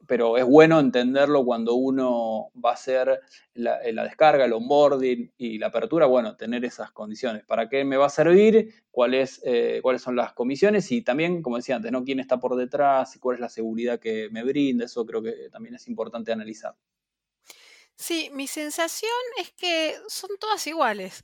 pero 0.07 0.37
es 0.37 0.45
bueno 0.45 0.81
entenderlo 0.81 1.45
cuando 1.45 1.75
uno 1.75 2.51
va 2.63 2.71
a 2.71 2.75
hacer 2.75 3.21
la, 3.55 3.79
descarga, 3.81 4.45
el 4.45 4.53
onboarding 4.53 5.33
y 5.37 5.59
la 5.59 5.69
apertura, 5.69 6.07
bueno, 6.07 6.37
tener 6.37 6.65
esas 6.65 6.91
condiciones. 6.93 7.45
¿Para 7.45 7.69
qué 7.69 7.85
me 7.85 7.97
va 7.97 8.07
a 8.07 8.11
servir? 8.11 8.75
Eh, 9.45 9.81
¿Cuáles 9.83 10.03
son 10.03 10.17
las 10.17 10.33
comisiones? 10.33 10.91
Y 10.93 11.03
también, 11.03 11.43
como 11.43 11.57
decía 11.57 11.77
antes, 11.77 11.93
¿no? 11.93 12.05
¿Quién 12.05 12.21
está 12.21 12.39
por 12.39 12.57
detrás? 12.57 13.17
y 13.17 13.19
¿Cuál 13.19 13.37
es 13.37 13.41
la 13.41 13.49
seguridad 13.49 13.99
que 13.99 14.29
me 14.31 14.43
brinda? 14.43 14.85
Eso 14.85 15.05
creo 15.07 15.23
que 15.23 15.49
también 15.51 15.75
es 15.75 15.89
importante 15.89 16.33
analizar. 16.33 16.75
Sí, 17.97 18.31
mi 18.33 18.47
sensación 18.47 19.11
es 19.41 19.53
que 19.53 19.97
son 20.09 20.31
todas 20.39 20.67
iguales. 20.67 21.23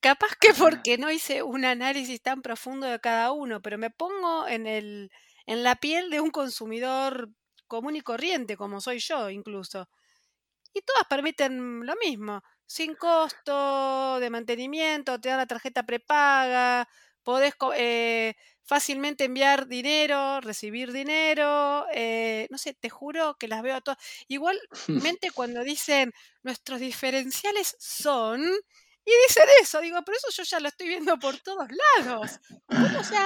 Capaz 0.00 0.34
que 0.38 0.52
porque 0.52 0.98
no 0.98 1.10
hice 1.10 1.42
un 1.44 1.64
análisis 1.64 2.20
tan 2.20 2.42
profundo 2.42 2.88
de 2.88 2.98
cada 2.98 3.30
uno, 3.30 3.62
pero 3.62 3.78
me 3.78 3.90
pongo 3.90 4.48
en 4.48 4.66
el 4.66 5.12
en 5.46 5.62
la 5.62 5.76
piel 5.76 6.10
de 6.10 6.20
un 6.20 6.30
consumidor 6.30 7.30
común 7.66 7.96
y 7.96 8.00
corriente, 8.00 8.56
como 8.56 8.80
soy 8.80 8.98
yo 8.98 9.30
incluso. 9.30 9.88
Y 10.74 10.82
todas 10.82 11.04
permiten 11.08 11.84
lo 11.84 11.94
mismo, 11.96 12.42
sin 12.66 12.94
costo 12.94 14.18
de 14.20 14.30
mantenimiento, 14.30 15.20
te 15.20 15.28
dan 15.28 15.38
la 15.38 15.46
tarjeta 15.46 15.82
prepaga, 15.84 16.88
podés 17.22 17.54
eh, 17.76 18.34
fácilmente 18.62 19.24
enviar 19.24 19.66
dinero, 19.66 20.40
recibir 20.40 20.92
dinero, 20.92 21.86
eh, 21.92 22.46
no 22.50 22.58
sé, 22.58 22.74
te 22.74 22.88
juro 22.90 23.36
que 23.38 23.48
las 23.48 23.62
veo 23.62 23.76
a 23.76 23.80
todas. 23.80 23.98
Igualmente 24.28 25.30
cuando 25.34 25.62
dicen 25.62 26.12
nuestros 26.42 26.80
diferenciales 26.80 27.76
son, 27.78 28.42
y 29.04 29.10
dicen 29.28 29.44
eso, 29.60 29.80
digo, 29.80 30.00
pero 30.04 30.16
eso 30.16 30.28
yo 30.30 30.44
ya 30.44 30.60
lo 30.60 30.68
estoy 30.68 30.88
viendo 30.88 31.18
por 31.18 31.38
todos 31.40 31.68
lados. 31.98 32.38
¿Cómo 32.66 33.02
se 33.04 33.16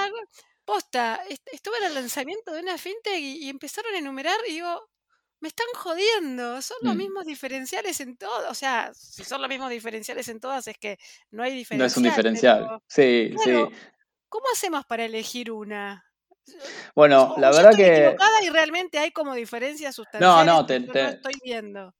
Posta, 0.67 1.21
estuve 1.29 1.77
en 1.77 1.85
el 1.85 1.93
lanzamiento 1.93 2.51
de 2.51 2.59
una 2.59 2.77
fintech 2.77 3.21
y, 3.21 3.47
empezaron 3.47 3.95
a 3.95 3.99
enumerar 3.99 4.37
y 4.49 4.55
digo, 4.55 4.89
me 5.39 5.47
están 5.47 5.67
jodiendo, 5.73 6.61
son 6.61 6.75
los 6.81 6.93
mm. 6.93 6.97
mismos 6.97 7.25
diferenciales 7.25 8.01
en 8.01 8.17
todo. 8.17 8.49
O 8.49 8.53
sea, 8.53 8.91
si 8.93 9.23
son 9.23 9.39
los 9.39 9.47
mismos 9.47 9.69
diferenciales 9.69 10.27
en 10.27 10.41
todas, 10.41 10.67
es 10.67 10.77
que 10.77 10.97
no 11.31 11.41
hay 11.41 11.53
diferencial. 11.53 11.79
No 11.79 11.85
es 11.85 11.95
un 11.95 12.03
diferencial, 12.03 12.81
sí, 12.85 13.33
sí. 13.45 13.51
¿Cómo 14.27 14.45
hacemos 14.51 14.85
para 14.85 15.05
elegir 15.05 15.51
una? 15.51 16.03
Bueno, 16.93 17.35
la 17.37 17.49
verdad 17.49 17.71
estoy 17.71 17.85
que. 17.85 17.97
equivocada 17.99 18.43
y 18.43 18.49
realmente 18.49 18.99
hay 18.99 19.11
como 19.11 19.35
diferencias 19.35 19.95
sustanciales. 19.95 20.45
No, 20.45 20.53
no, 20.53 20.65
te, 20.65 20.81
no 20.81 20.93
estoy 20.93 21.33
viendo 21.41 21.93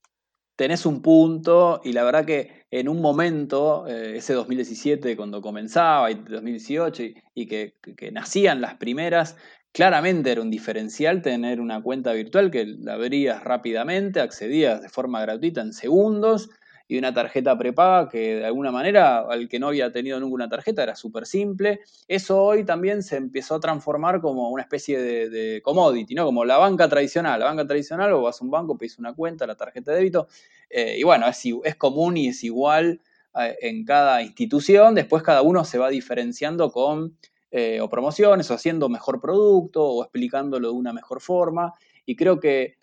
tenés 0.57 0.85
un 0.85 1.01
punto 1.01 1.79
y 1.85 1.93
la 1.93 2.03
verdad 2.03 2.25
que 2.25 2.65
en 2.71 2.89
un 2.89 2.99
momento, 2.99 3.87
eh, 3.87 4.17
ese 4.17 4.33
2017 4.33 5.15
cuando 5.15 5.41
comenzaba 5.41 6.11
y 6.11 6.15
2018 6.15 7.03
y, 7.33 7.47
que, 7.47 7.75
nacían 8.11 8.59
las 8.59 8.75
primeras, 8.75 9.37
claramente 9.71 10.31
era 10.31 10.41
un 10.41 10.49
diferencial 10.49 11.21
tener 11.21 11.61
una 11.61 11.81
cuenta 11.81 12.11
virtual 12.11 12.51
que 12.51 12.65
la 12.65 12.93
abrías 12.93 13.43
rápidamente, 13.43 14.19
accedías 14.19 14.81
de 14.81 14.89
forma 14.89 15.21
gratuita 15.21 15.61
en 15.61 15.71
segundos 15.71 16.49
y 16.87 16.97
una 16.97 17.13
tarjeta 17.13 17.57
prepaga 17.57 18.07
que 18.07 18.37
de 18.37 18.45
alguna 18.45 18.71
manera 18.71 19.19
al 19.19 19.49
que 19.49 19.59
no 19.59 19.67
había 19.67 19.91
tenido 19.91 20.19
ninguna 20.19 20.47
tarjeta 20.47 20.83
era 20.83 20.95
súper 20.95 21.25
simple. 21.25 21.81
Eso 22.07 22.41
hoy 22.41 22.63
también 22.63 23.03
se 23.03 23.17
empezó 23.17 23.55
a 23.55 23.59
transformar 23.59 24.21
como 24.21 24.49
una 24.49 24.63
especie 24.63 24.99
de, 24.99 25.61
commodity, 25.61 26.15
¿no? 26.15 26.25
Como 26.25 26.45
la 26.45 26.57
banca 26.57 26.87
tradicional. 26.87 27.39
La 27.39 27.47
banca 27.47 27.67
tradicional, 27.67 28.13
o 28.13 28.21
vas 28.21 28.41
a 28.41 28.45
un 28.45 28.51
banco, 28.51 28.77
pides 28.77 28.99
una 28.99 29.13
cuenta, 29.13 29.45
la 29.45 29.55
tarjeta 29.55 29.91
de 29.91 29.97
débito, 29.97 30.27
eh, 30.69 30.95
y 30.97 31.03
bueno, 31.03 31.27
es, 31.27 31.41
es 31.63 31.75
común 31.75 32.15
y 32.15 32.29
es 32.29 32.43
igual 32.43 33.01
eh, 33.37 33.57
en 33.61 33.83
cada 33.83 34.21
institución. 34.21 34.95
Después 34.95 35.23
cada 35.23 35.41
uno 35.41 35.65
se 35.65 35.77
va 35.77 35.89
diferenciando 35.89 36.71
con 36.71 37.17
eh, 37.51 37.81
o 37.81 37.89
promociones, 37.89 38.49
o 38.49 38.53
haciendo 38.53 38.87
mejor 38.87 39.19
producto, 39.19 39.83
o 39.83 40.03
explicándolo 40.03 40.69
de 40.69 40.73
una 40.73 40.93
mejor 40.93 41.19
forma. 41.19 41.73
Y 42.05 42.15
creo 42.15 42.39
que 42.39 42.77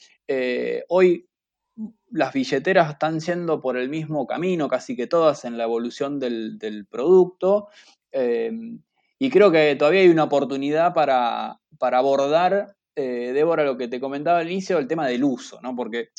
hoy 0.89 1.27
las 2.15 2.33
billeteras 2.33 2.93
están 2.93 3.19
yendo 3.19 3.61
por 3.61 3.77
el 3.77 3.89
mismo 3.89 4.25
camino, 4.25 4.69
casi 4.69 4.95
que 4.95 5.09
todas 5.09 5.45
en 5.45 5.59
la 5.59 5.65
evolución 5.65 6.21
del, 6.21 6.87
producto. 6.89 7.69
Em, 8.13 8.81
y 9.19 9.31
creo 9.31 9.51
que 9.51 9.75
todavía 9.75 10.03
hay 10.03 10.09
una 10.09 10.23
oportunidad 10.25 10.95
para, 10.95 11.59
abordar, 11.81 12.77
eh, 12.95 13.33
Débora, 13.35 13.65
lo 13.65 13.77
que 13.77 13.89
te 13.89 13.99
comentaba 13.99 14.39
al 14.39 14.51
inicio, 14.51 14.79
el 14.79 14.87
tema 14.87 15.09
del 15.09 15.25
uso, 15.25 15.61
¿no? 15.61 15.75
Porque 15.75 16.11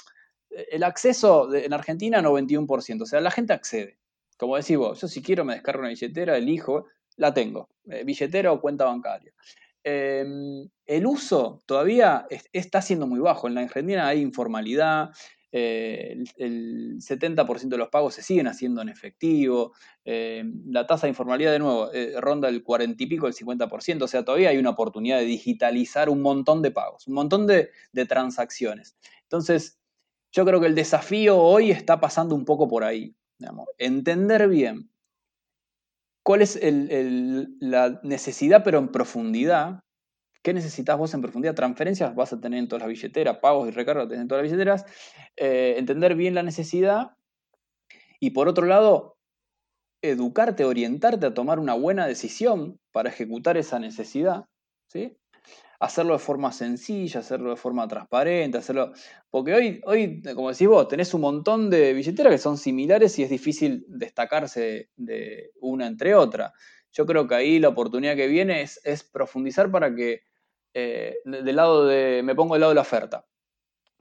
el 0.50 0.84
acceso 0.84 1.54
en 1.54 1.72
Argentina, 1.72 2.22
91%, 2.22 3.04
o 3.04 3.06
sea, 3.06 3.22
la 3.22 3.32
gente 3.32 3.54
accede. 3.54 3.98
Como 4.38 4.58
decís 4.58 4.75
vos, 4.75 5.00
yo 5.00 5.08
si 5.08 5.22
quiero 5.22 5.46
me 5.46 5.54
descargo 5.54 5.80
una 5.80 5.90
billetera, 5.90 6.36
elijo, 6.36 6.88
la 7.16 7.34
tengo, 7.34 7.70
eh, 7.90 8.04
billetera 8.04 8.52
o 8.52 8.60
cuenta 8.60 8.84
bancaria. 8.84 9.32
Em, 9.88 10.68
el 10.86 11.06
uso 11.06 11.62
todavía 11.68 12.25
está 12.52 12.82
siendo 12.82 13.06
muy 13.06 13.20
bajo. 13.20 13.48
En 13.48 13.54
la 13.54 13.62
Argentina 13.62 14.08
hay 14.08 14.20
informalidad, 14.20 15.12
eh, 15.52 16.24
el, 16.38 16.98
70% 16.98 17.70
de 17.70 17.78
los 17.78 17.90
pagos 17.90 18.16
se 18.16 18.22
siguen 18.22 18.48
haciendo 18.48 18.82
en 18.82 18.90
efectivo, 18.90 19.74
eh, 20.04 20.44
la 20.66 20.86
tasa 20.86 21.08
de 21.08 21.12
informalidad 21.12 21.52
de 21.52 21.60
nuevo 21.60 21.92
eh, 21.94 22.14
ronda 22.20 22.50
el 22.50 22.64
40 22.64 23.02
y 23.02 23.08
pico, 23.08 23.28
el 23.28 23.34
50%, 23.34 24.02
o 24.04 24.08
sea, 24.08 24.25
todavía 24.25 24.50
hay 24.50 24.58
una 24.58 24.72
oportunidad 24.72 25.20
de 25.20 25.25
digitalizar 25.25 26.10
un 26.10 26.22
montón 26.22 26.62
de 26.62 26.72
pagos, 26.72 27.08
un 27.08 27.14
montón 27.14 27.48
de, 27.48 27.70
transacciones. 28.08 28.98
Entonces, 29.24 29.80
yo 30.32 30.46
creo 30.46 30.60
que 30.60 30.68
el 30.68 30.75
desafío 30.75 31.38
hoy 31.38 31.72
está 31.72 32.00
pasando 32.00 32.36
un 32.36 32.44
poco 32.44 32.68
por 32.68 32.84
ahí, 32.84 33.16
entender 33.78 34.50
bien 34.50 34.90
cuál 36.24 36.42
es 36.42 36.60
la 36.62 38.00
necesidad, 38.04 38.64
pero 38.64 38.80
en 38.80 38.90
profundidad, 38.90 39.85
¿Qué 40.46 40.54
necesitas 40.54 40.96
vos 40.96 41.12
en 41.16 41.24
profundidad? 41.24 41.56
Transferencias 41.56 42.14
vas 42.14 42.32
a 42.32 42.40
tener 42.40 42.60
en 42.60 42.68
todas 42.68 42.84
las 42.84 42.90
billeteras, 42.90 43.40
pagos 43.40 43.68
y 43.68 43.72
recargos 43.72 44.12
en 44.12 44.28
todas 44.28 44.44
las 44.44 44.52
billeteras. 44.52 44.86
Eh, 45.36 45.74
entender 45.80 46.14
bien 46.14 46.36
la 46.36 46.44
necesidad 46.44 47.18
y 48.20 48.30
por 48.30 48.48
otro 48.48 48.68
lado, 48.68 49.18
educarte, 50.04 50.64
orientarte 50.64 51.25
a 51.25 51.34
tomar 51.34 51.58
una 51.58 51.74
buena 51.74 52.06
decisión 52.06 52.80
para 52.92 53.10
ejecutar 53.10 53.58
esa 53.58 53.80
necesidad. 53.80 54.46
¿sí? 54.86 55.18
Hacerlo 55.80 56.14
de 56.14 56.20
forma 56.20 56.52
sencilla, 56.52 57.22
hacerlo 57.22 57.50
de 57.50 57.56
forma 57.56 57.88
transparente, 57.88 58.60
hacerlo. 58.60 58.92
Porque 59.32 59.56
hoy, 59.56 59.82
hoy, 59.84 60.22
como 60.36 60.52
decís 60.52 60.68
vos, 60.68 60.88
tenés 60.88 61.12
un 61.16 61.22
montón 61.22 61.72
de 61.72 61.92
billeteras 61.94 62.32
que 62.32 62.38
son 62.38 62.60
similares 62.60 63.18
y 63.18 63.24
es 63.24 63.32
difícil 63.32 63.84
destacarse 63.88 64.92
de 64.96 65.50
una 65.60 65.88
entre 65.88 66.14
otra. 66.14 66.54
Yo 66.92 67.08
creo 67.08 67.28
que 67.28 67.34
ahí 67.34 67.58
la 67.58 67.70
oportunidad 67.70 68.16
que 68.16 68.28
viene 68.28 68.62
es, 68.62 68.80
es 68.84 69.04
profundizar 69.04 69.72
para 69.72 69.96
que 69.96 70.22
eh, 70.75 71.15
del 71.24 71.55
lado 71.55 71.88
de, 71.88 72.22
me 72.22 72.36
pongo 72.36 72.53
del 72.53 72.60
lado 72.62 72.72
de 72.72 72.75
la 72.75 72.82
oferta, 72.82 73.25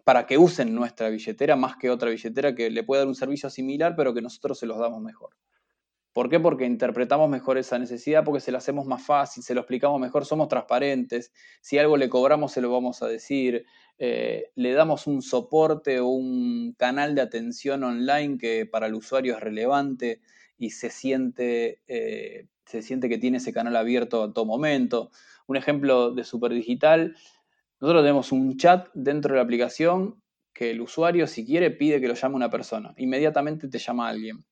para 0.05 0.27
que 0.27 0.37
usen 0.37 0.75
nuestra 0.75 1.09
billetera 1.09 1.57
más 1.57 1.77
que 1.77 1.89
otra 1.89 2.11
billetera 2.11 2.55
que 2.55 2.69
le 2.69 2.83
pueda 2.83 3.03
dar 3.03 3.09
un 3.09 3.15
servicio 3.15 3.49
similar, 3.49 3.95
pero 3.97 4.13
que 4.13 4.21
nosotros 4.21 4.59
se 4.59 4.67
los 4.67 4.79
damos 4.79 5.01
mejor. 5.01 5.37
¿Por 6.13 6.29
qué? 6.29 6.39
Porque 6.39 6.65
interpretamos 6.65 7.29
mejor 7.29 7.59
esa 7.59 7.79
necesidad, 7.79 8.25
porque 8.25 8.41
se 8.41 8.53
la 8.53 8.59
hacemos 8.59 8.87
más 8.87 9.05
fácil, 9.05 9.43
se 9.43 9.55
lo 9.55 9.63
explicamos 9.63 10.01
mejor, 10.01 10.25
somos 10.25 10.49
transparentes. 10.49 11.33
Si 11.61 11.79
algo 11.79 11.97
le 11.97 12.09
cobramos, 12.09 12.53
se 12.53 12.61
lo 12.61 12.71
vamos 12.71 13.03
a 13.03 13.09
decir. 13.09 13.67
Eh, 13.99 14.51
le 14.55 14.73
damos 14.73 15.07
un 15.07 15.23
soporte 15.23 16.01
o 16.01 16.07
un 16.07 16.75
canal 16.79 17.15
de 17.15 17.21
atención 17.21 17.83
online 17.85 18.39
que 18.39 18.67
para 18.67 18.87
el 18.87 18.95
usuario 18.95 19.35
es 19.35 19.41
relevante 19.41 20.21
y 20.57 20.71
se 20.71 20.91
siente, 20.91 21.81
eh, 21.87 22.47
se 22.67 22.83
siente 22.83 23.09
que 23.09 23.19
tiene 23.19 23.39
ese 23.39 23.53
canal 23.53 23.77
abierto 23.77 24.23
a 24.23 24.33
todo 24.33 24.45
momento. 24.45 25.11
Un 25.47 25.57
ejemplo 25.57 26.13
de 26.13 26.25
Superdigital, 26.25 27.17
nosotros 27.81 28.03
tenemos 28.03 28.33
un 28.33 28.57
chat 28.57 28.89
dentro 28.95 29.35
de 29.35 29.37
la 29.37 29.45
aplicación 29.45 30.23
que 30.55 30.71
el 30.71 30.81
usuario, 30.81 31.27
si 31.27 31.45
quiere, 31.45 31.71
pide 31.71 32.01
que 32.01 32.09
lo 32.09 32.15
llame 32.15 32.37
una 32.37 32.51
persona. 32.51 32.95
Inmediatamente 32.97 33.69
te 33.69 33.79
llama 33.79 34.09
alguien. 34.09 34.45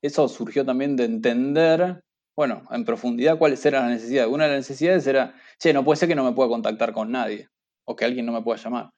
Eso 0.00 0.28
surgió 0.28 0.64
también 0.64 0.96
de 0.96 1.04
entender, 1.04 2.02
bueno, 2.36 2.62
en 2.70 2.84
profundidad 2.84 3.38
cuáles 3.38 3.64
eran 3.66 3.84
las 3.84 3.92
necesidades. 3.92 4.32
Una 4.32 4.44
de 4.44 4.50
las 4.50 4.58
necesidades 4.60 5.06
era, 5.06 5.34
che, 5.58 5.72
no 5.72 5.84
puede 5.84 5.98
ser 5.98 6.08
que 6.08 6.14
no 6.14 6.24
me 6.24 6.32
pueda 6.32 6.48
contactar 6.48 6.92
con 6.92 7.10
nadie 7.10 7.48
o 7.84 7.96
que 7.96 8.04
alguien 8.04 8.26
no 8.26 8.32
me 8.32 8.42
pueda 8.42 8.60
llamar. 8.60 8.90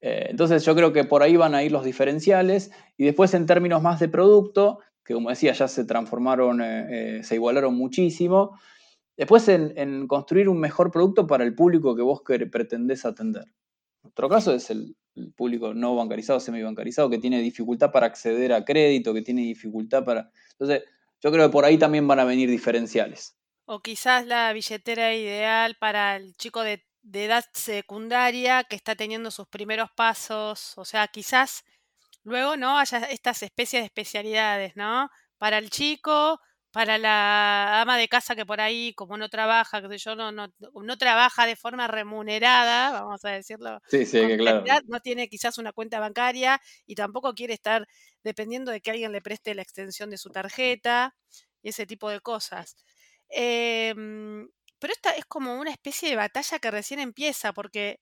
Eh, 0.00 0.26
entonces 0.30 0.64
yo 0.64 0.74
creo 0.74 0.92
que 0.92 1.04
por 1.04 1.22
ahí 1.22 1.36
van 1.36 1.54
a 1.54 1.62
ir 1.62 1.72
los 1.72 1.84
diferenciales 1.84 2.70
y 2.96 3.04
después 3.04 3.32
en 3.34 3.46
términos 3.46 3.82
más 3.82 4.00
de 4.00 4.08
producto, 4.08 4.80
que 5.06 5.14
como 5.14 5.30
decía 5.30 5.52
ya 5.52 5.68
se 5.68 5.84
transformaron, 5.84 6.60
eh, 6.60 7.18
eh, 7.18 7.22
se 7.22 7.36
igualaron 7.36 7.74
muchísimo, 7.74 8.58
Después 9.16 9.48
en, 9.48 10.06
construir 10.08 10.48
un 10.48 10.60
mejor 10.60 10.90
producto 10.90 11.26
para 11.26 11.44
el 11.44 11.54
público 11.54 11.96
que 11.96 12.02
vos 12.02 12.20
pretendés 12.22 13.06
atender. 13.06 13.46
Nuestro 14.02 14.28
caso 14.28 14.52
es 14.52 14.70
el, 14.70 14.94
público 15.34 15.72
no 15.72 15.96
bancarizado, 15.96 16.38
semi 16.40 16.62
bancarizado, 16.62 17.08
que 17.08 17.16
tiene 17.16 17.40
dificultad 17.40 17.90
para 17.90 18.04
acceder 18.04 18.52
a 18.52 18.66
crédito, 18.66 19.14
que 19.14 19.22
tiene 19.22 19.40
dificultad 19.40 20.04
para... 20.04 20.30
Entonces, 20.52 20.84
yo 21.22 21.32
creo 21.32 21.46
que 21.46 21.52
por 21.52 21.64
ahí 21.64 21.78
también 21.78 22.06
van 22.06 22.20
a 22.20 22.26
venir 22.26 22.50
diferenciales. 22.50 23.34
O 23.64 23.80
quizás 23.80 24.26
la 24.26 24.52
billetera 24.52 25.14
ideal 25.14 25.76
para 25.80 26.16
el 26.16 26.36
chico 26.36 26.62
de 26.62 26.82
edad 27.14 27.46
secundaria 27.54 28.64
que 28.64 28.76
está 28.76 28.94
teniendo 28.94 29.30
sus 29.30 29.48
primeros 29.48 29.88
pasos, 29.96 30.76
o 30.76 30.84
sea, 30.84 31.08
quizás 31.08 31.64
luego 32.26 32.56
no 32.56 32.78
haya 32.78 32.98
estas 33.04 33.42
especies 33.42 33.82
de 33.82 33.86
especialidades, 33.86 34.74
¿no? 34.74 35.08
Para 35.38 35.58
el 35.58 35.70
chico, 35.70 36.40
para 36.72 36.98
la 36.98 37.80
ama 37.80 37.96
de 37.96 38.08
casa 38.08 38.34
que 38.34 38.44
por 38.44 38.60
ahí, 38.60 38.92
como 38.94 39.16
no 39.16 39.28
trabaja, 39.28 39.80
que 39.80 39.96
yo, 39.96 40.16
no, 40.16 40.32
no, 40.32 40.48
no 40.58 40.98
trabaja 40.98 41.46
de 41.46 41.54
forma 41.54 41.86
remunerada, 41.86 42.90
vamos 42.90 43.24
a 43.24 43.30
decirlo, 43.30 43.80
sí, 43.88 44.04
sí, 44.04 44.36
claro. 44.36 44.64
no 44.86 45.00
tiene 45.00 45.28
quizás 45.28 45.56
una 45.58 45.72
cuenta 45.72 46.00
bancaria 46.00 46.60
y 46.84 46.96
tampoco 46.96 47.32
quiere 47.32 47.54
estar 47.54 47.86
dependiendo 48.24 48.72
de 48.72 48.80
que 48.80 48.90
alguien 48.90 49.12
le 49.12 49.22
preste 49.22 49.54
la 49.54 49.62
extensión 49.62 50.10
de 50.10 50.18
su 50.18 50.30
tarjeta 50.30 51.14
y 51.62 51.68
ese 51.68 51.86
tipo 51.86 52.10
de 52.10 52.20
cosas. 52.20 52.76
Em, 53.28 54.48
pero 54.80 54.92
esta 54.92 55.10
es 55.12 55.24
como 55.26 55.58
una 55.60 55.70
especie 55.70 56.10
de 56.10 56.16
batalla 56.16 56.58
que 56.58 56.70
recién 56.72 56.98
empieza, 56.98 57.52
porque 57.52 58.00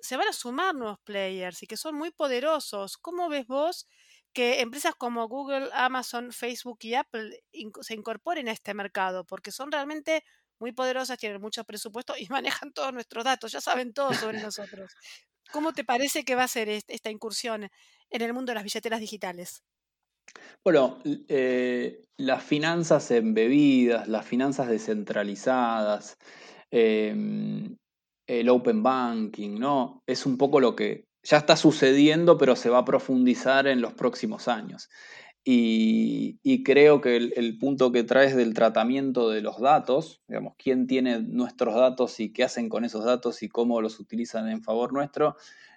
se 0.00 0.16
van 0.16 0.28
a 0.28 0.32
sumar 0.32 0.74
nuevos 0.74 0.98
players 1.04 1.62
y 1.62 1.66
que 1.66 1.76
son 1.76 1.94
muy 1.96 2.10
poderosos. 2.10 2.96
¿Cómo 2.98 3.28
ves 3.28 3.46
vos 3.46 3.86
que 4.32 4.60
empresas 4.60 4.94
como 4.94 5.28
Google, 5.28 5.68
Amazon, 5.72 6.32
Facebook 6.32 6.78
y 6.82 6.94
Apple 6.94 7.42
se 7.80 7.94
incorporen 7.94 8.48
a 8.48 8.52
este 8.52 8.74
mercado, 8.74 9.24
porque 9.24 9.50
son 9.50 9.72
realmente 9.72 10.24
muy 10.60 10.72
poderosas, 10.72 11.18
tienen 11.18 11.40
mucho 11.40 11.64
presupuesto 11.64 12.14
y 12.16 12.26
manejan 12.30 12.72
todos 12.72 12.92
nuestros 12.92 13.24
datos, 13.24 13.52
ya 13.52 13.60
saben 13.60 13.92
todo 13.92 14.14
sobre 14.14 14.40
nosotros. 14.42 14.92
¿Cómo 15.50 15.72
te 15.72 15.84
parece 15.84 16.24
que 16.24 16.34
va 16.34 16.44
a 16.44 16.48
ser 16.48 16.68
esta 16.68 17.10
incursión 17.10 17.68
en 18.10 18.22
el 18.22 18.34
mundo 18.34 18.50
de 18.50 18.54
las 18.56 18.64
billeteras 18.64 19.00
digitales? 19.00 19.62
Bueno, 20.64 20.98
eh, 21.28 22.04
las 22.18 22.42
finanzas 22.44 23.10
embebidas, 23.10 24.08
las 24.08 24.26
finanzas 24.26 24.68
descentralizadas, 24.68 26.16
em, 26.70 27.76
el 28.28 28.48
open 28.50 28.82
banking, 28.82 29.58
¿no? 29.58 30.02
Es 30.06 30.26
un 30.26 30.38
poco 30.38 30.60
lo 30.60 30.76
que 30.76 31.08
ya 31.22 31.38
está 31.38 31.56
sucediendo, 31.56 32.38
pero 32.38 32.54
se 32.54 32.70
va 32.70 32.78
a 32.78 32.84
profundizar 32.84 33.66
en 33.66 33.80
los 33.80 33.94
próximos 33.94 34.46
años. 34.46 34.88
Y, 35.50 36.62
creo 36.62 37.00
que 37.00 37.16
el, 37.16 37.58
punto 37.58 37.90
que 37.90 38.04
traes 38.04 38.36
del 38.36 38.52
tratamiento 38.52 39.30
de 39.30 39.40
los 39.40 39.58
datos, 39.60 40.20
digamos, 40.28 40.54
quién 40.58 40.86
tiene 40.86 41.20
nuestros 41.22 41.74
datos 41.74 42.20
y 42.20 42.34
qué 42.34 42.44
hacen 42.44 42.68
con 42.68 42.84
esos 42.84 43.02
datos 43.06 43.42
y 43.42 43.48
cómo 43.48 43.80
los 43.80 43.98
utilizan 43.98 44.48
en 44.50 44.62
favor 44.62 44.92
nuestro, 44.92 45.36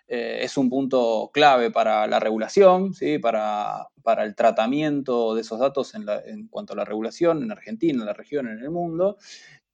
eh, 0.10 0.39
es 0.43 0.58
un 0.58 0.70
punto 0.70 1.31
clave 1.34 1.72
para 1.72 2.05
la 2.08 2.20
regulación, 2.20 2.93
¿sí? 2.93 3.17
para, 3.17 3.88
para 4.03 4.25
el 4.25 4.36
tratamiento 4.36 5.36
de 5.36 5.41
esos 5.41 5.58
datos 5.58 5.96
en, 5.96 6.05
en, 6.25 6.50
cuanto 6.50 6.74
a 6.74 6.75
la 6.75 6.84
regulación 6.84 7.41
en 7.41 7.51
Argentina, 7.51 8.01
en 8.01 8.05
la 8.08 8.13
región, 8.13 8.50
en 8.50 8.60
el 8.60 8.72
mundo. 8.72 9.17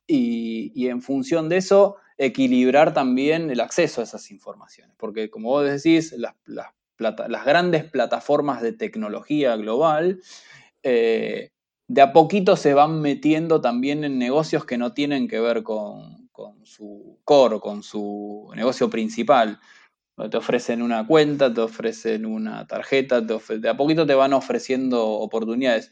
Y, 0.07 0.87
en 0.87 1.01
función 1.01 1.49
de 1.49 1.57
eso, 1.57 1.97
equilibrar 2.17 2.93
también 2.93 3.51
el 3.51 3.59
acceso 3.59 4.01
a 4.01 4.05
esas 4.05 4.31
informaciones. 4.31 4.95
Porque 4.97 5.29
como 5.29 5.49
vos 5.49 5.65
decís, 5.65 6.15
las, 6.17 7.43
grandes 7.45 7.83
plataformas 7.83 8.61
de 8.61 8.71
tecnología 8.71 9.55
global 9.57 10.21
eh, 10.83 11.51
de 11.87 12.01
a 12.01 12.11
poquito 12.13 12.55
se 12.55 12.73
van 12.73 13.01
metiendo 13.01 13.61
también 13.61 14.03
en 14.03 14.17
negocios 14.17 14.65
que 14.65 14.77
no 14.77 14.93
tienen 14.93 15.27
que 15.27 15.39
ver 15.39 15.63
con, 15.63 16.29
su 16.63 17.19
core, 17.23 17.59
con 17.59 17.83
su 17.83 18.49
negocio 18.55 18.89
principal. 18.89 19.59
Te 20.31 20.37
ofrecen 20.37 20.81
una 20.81 21.05
cuenta, 21.05 21.53
te 21.53 21.61
ofrecen 21.61 22.25
una 22.25 22.65
tarjeta, 22.65 23.21
de 23.21 23.69
a 23.69 23.77
poquito 23.77 24.05
te 24.05 24.15
van 24.15 24.33
ofreciendo 24.33 25.05
oportunidades. 25.05 25.91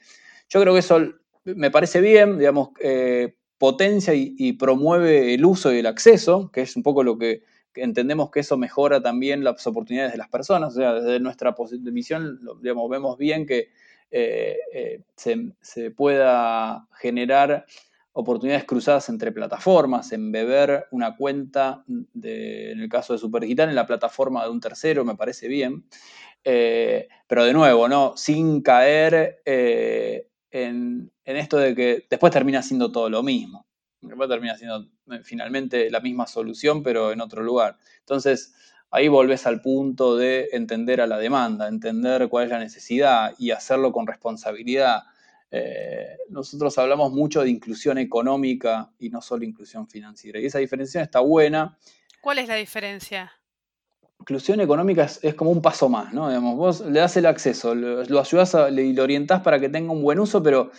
Yo 0.49 0.62
creo 0.62 0.73
que 0.73 0.80
eso 0.80 0.99
me 1.43 1.71
parece 1.71 2.01
bien, 2.01 2.39
digamos, 2.39 2.69
eh, 2.82 3.36
potencia 3.58 4.13
y, 4.15 4.54
promueve 4.54 5.34
el 5.34 5.46
uso 5.46 5.74
y 5.74 5.80
el 5.80 5.86
acceso, 5.86 6.52
que 6.52 6.62
es 6.62 6.76
un 6.76 6.84
poco 6.84 7.04
lo 7.04 7.18
que, 7.18 7.44
entendemos 7.76 8.32
que 8.32 8.39
eso 8.39 8.58
mejora 8.58 9.02
también 9.02 9.44
las 9.44 9.65
oportunidades 9.68 10.13
de 10.13 10.18
las 10.18 10.30
personas. 10.30 10.74
O 10.74 10.76
sea, 10.78 10.94
desde 10.94 11.20
nuestra 11.20 11.56
visión, 11.91 12.39
vemos 12.62 13.18
bien 13.18 13.46
que 13.46 13.70
eh, 14.12 14.58
eh, 14.74 15.02
se, 15.15 15.91
pueda 15.91 16.88
generar 17.00 17.65
oportunidades 18.13 18.63
cruzadas 18.63 19.10
entre 19.10 19.34
plataformas, 19.34 20.13
embeber 20.13 20.86
una 20.91 21.18
cuenta, 21.18 21.84
en 21.88 22.80
el 22.80 22.88
caso 22.88 23.12
de 23.12 23.20
Superdigital, 23.20 23.68
en 23.68 23.76
la 23.76 23.86
plataforma 23.86 24.44
de 24.46 24.52
un 24.52 24.62
tercero, 24.62 25.04
me 25.04 25.15
parece 25.15 25.50
bien. 25.50 25.86
Eh, 26.46 27.10
pero 27.28 27.44
de 27.44 27.54
nuevo, 27.54 27.89
¿no? 27.89 28.13
Sin 28.15 28.62
caer 28.62 29.41
en, 30.56 31.12
esto 31.26 31.58
de 31.58 31.76
que 31.76 32.06
después 32.10 32.32
termina 32.32 32.62
siendo 32.62 32.91
todo 32.91 33.10
lo 33.10 33.22
mismo. 33.24 33.68
Después 34.02 34.30
termina 34.30 34.56
siendo 34.56 34.88
eh, 35.12 35.22
finalmente 35.24 35.89
la 35.91 36.00
misma 36.00 36.28
solución, 36.28 36.82
pero 36.82 37.12
en 37.12 37.20
otro 37.20 37.44
lugar. 37.44 37.78
Entonces, 38.00 38.54
ahí 38.89 39.10
volvés 39.10 39.46
al 39.48 39.62
punto 39.62 40.15
de 40.15 40.50
entender 40.54 41.02
a 41.02 41.08
la 41.08 41.18
demanda, 41.18 41.68
entender 41.68 42.30
cuál 42.30 42.46
es 42.46 42.52
la 42.52 42.60
necesidad 42.60 43.34
y 43.38 43.52
hacerlo 43.52 43.91
con 43.91 44.08
responsabilidad. 44.08 45.04
Eh, 45.52 46.18
nosotros 46.30 46.78
hablamos 46.78 47.12
mucho 47.12 47.41
de 47.41 47.50
inclusión 47.50 47.98
económica 47.98 48.91
y 48.98 49.10
no 49.10 49.22
solo 49.22 49.44
inclusión 49.44 49.89
financiera. 49.89 50.39
Y 50.39 50.46
esa 50.46 50.60
diferencia 50.60 51.02
está 51.02 51.20
buena. 51.20 51.78
¿Cuál 52.22 52.39
es 52.39 52.48
la 52.48 52.56
diferencia? 52.56 53.32
Inclusión 54.19 54.60
económica 54.60 55.08
es, 55.21 55.36
como 55.36 55.51
un 55.51 55.62
paso 55.62 55.89
más, 55.89 56.13
¿no? 56.13 56.30
Digamos, 56.30 56.56
vos 56.58 56.82
le 56.82 56.99
das 56.99 57.17
el 57.17 57.25
acceso, 57.25 57.75
lo, 57.75 58.19
ayudas 58.19 58.56
y 58.71 58.93
lo 58.93 59.04
orientás 59.04 59.41
para 59.41 59.60
que 59.60 59.69
tenga 59.69 59.91
un 59.91 60.01
buen 60.01 60.19
uso, 60.19 60.41
pero 60.41 60.71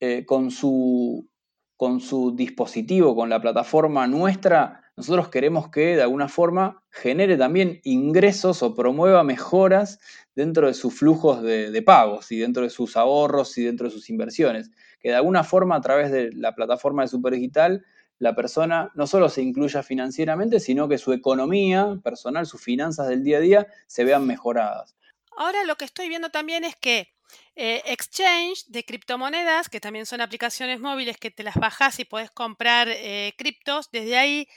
eh, 0.00 0.24
con, 0.26 0.50
su, 0.50 1.28
con 1.76 2.00
su 2.00 2.34
dispositivo, 2.34 3.14
con 3.14 3.28
la 3.28 3.40
plataforma 3.40 4.06
nuestra, 4.06 4.82
nosotros 4.96 5.28
queremos 5.28 5.68
que 5.70 5.96
de 5.96 6.02
alguna 6.02 6.28
forma 6.28 6.82
genere 6.90 7.36
también 7.36 7.80
ingresos 7.84 8.64
o 8.64 8.74
promueva 8.74 9.22
mejoras 9.22 10.00
dentro 10.34 10.66
de 10.66 10.74
sus 10.74 10.94
flujos 10.94 11.42
de, 11.42 11.70
de 11.70 11.82
pagos 11.82 12.32
y 12.32 12.38
dentro 12.38 12.64
de 12.64 12.70
sus 12.70 12.96
ahorros 12.96 13.56
y 13.58 13.64
dentro 13.64 13.86
de 13.86 13.92
sus 13.92 14.10
inversiones. 14.10 14.70
Que 14.98 15.10
de 15.10 15.14
alguna 15.14 15.44
forma 15.44 15.76
a 15.76 15.80
través 15.80 16.10
de 16.10 16.32
la 16.32 16.56
plataforma 16.56 17.02
de 17.02 17.08
Superdigital 17.08 17.84
la 18.18 18.34
persona 18.34 18.90
no 18.94 19.06
solo 19.06 19.28
se 19.28 19.42
incluya 19.42 19.82
financieramente, 19.82 20.60
sino 20.60 20.88
que 20.88 20.98
su 20.98 21.12
economía 21.12 21.98
personal, 22.02 22.46
sus 22.46 22.60
finanzas 22.60 23.08
del 23.08 23.22
día 23.22 23.38
a 23.38 23.40
día 23.40 23.66
se 23.86 24.04
vean 24.04 24.26
mejoradas. 24.26 24.96
Ahora 25.36 25.64
lo 25.64 25.76
que 25.76 25.84
estoy 25.84 26.08
viendo 26.08 26.30
también 26.30 26.64
es 26.64 26.74
que 26.74 27.14
eh, 27.54 27.82
exchange 27.86 28.64
de 28.66 28.84
criptomonedas, 28.84 29.68
que 29.68 29.80
también 29.80 30.06
son 30.06 30.20
aplicaciones 30.20 30.80
móviles 30.80 31.16
que 31.16 31.30
te 31.30 31.42
las 31.42 31.54
bajas 31.54 31.98
y 32.00 32.04
puedes 32.04 32.30
comprar 32.30 32.88
eh, 32.88 33.34
criptos, 33.36 33.90
desde 33.92 34.16
ahí 34.16 34.48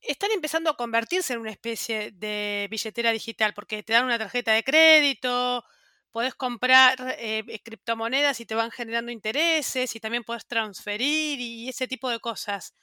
están 0.00 0.30
empezando 0.30 0.70
a 0.70 0.76
convertirse 0.76 1.32
en 1.32 1.40
una 1.40 1.50
especie 1.50 2.12
de 2.12 2.68
billetera 2.70 3.10
digital, 3.10 3.54
porque 3.54 3.82
te 3.82 3.92
dan 3.92 4.04
una 4.04 4.18
tarjeta 4.18 4.52
de 4.52 4.62
crédito, 4.62 5.64
puedes 6.12 6.34
comprar 6.34 7.16
eh, 7.18 7.60
criptomonedas 7.64 8.40
y 8.40 8.46
te 8.46 8.54
van 8.54 8.70
generando 8.70 9.10
intereses 9.10 9.94
y 9.96 10.00
también 10.00 10.24
puedes 10.24 10.46
transferir 10.46 11.40
y 11.40 11.68
ese 11.68 11.88
tipo 11.88 12.08
de 12.08 12.20
cosas. 12.20 12.74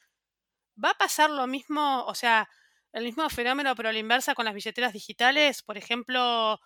¿Va 0.82 0.92
a 0.92 0.98
pasar 0.98 1.30
lo 1.30 1.48
mismo, 1.48 2.04
o 2.06 2.16
sea, 2.16 2.50
el 2.92 3.04
mismo 3.04 3.30
fenómeno 3.30 3.76
pero 3.76 3.90
a 3.90 3.94
la 3.94 4.00
inversa 4.00 4.36
con 4.36 4.46
las 4.46 4.54
billeteras 4.54 4.94
digitales? 4.94 5.62
Por 5.64 5.78
ejemplo, 5.78 6.60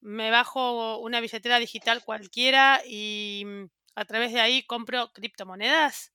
me 0.00 0.30
bajo 0.30 0.98
una 0.98 1.20
billetera 1.20 1.58
digital 1.58 2.04
cualquiera 2.04 2.80
y 2.86 3.42
mm, 3.46 3.64
a 3.96 4.04
través 4.04 4.32
de 4.32 4.40
ahí 4.40 4.62
compro 4.64 5.10
criptomonedas. 5.12 6.12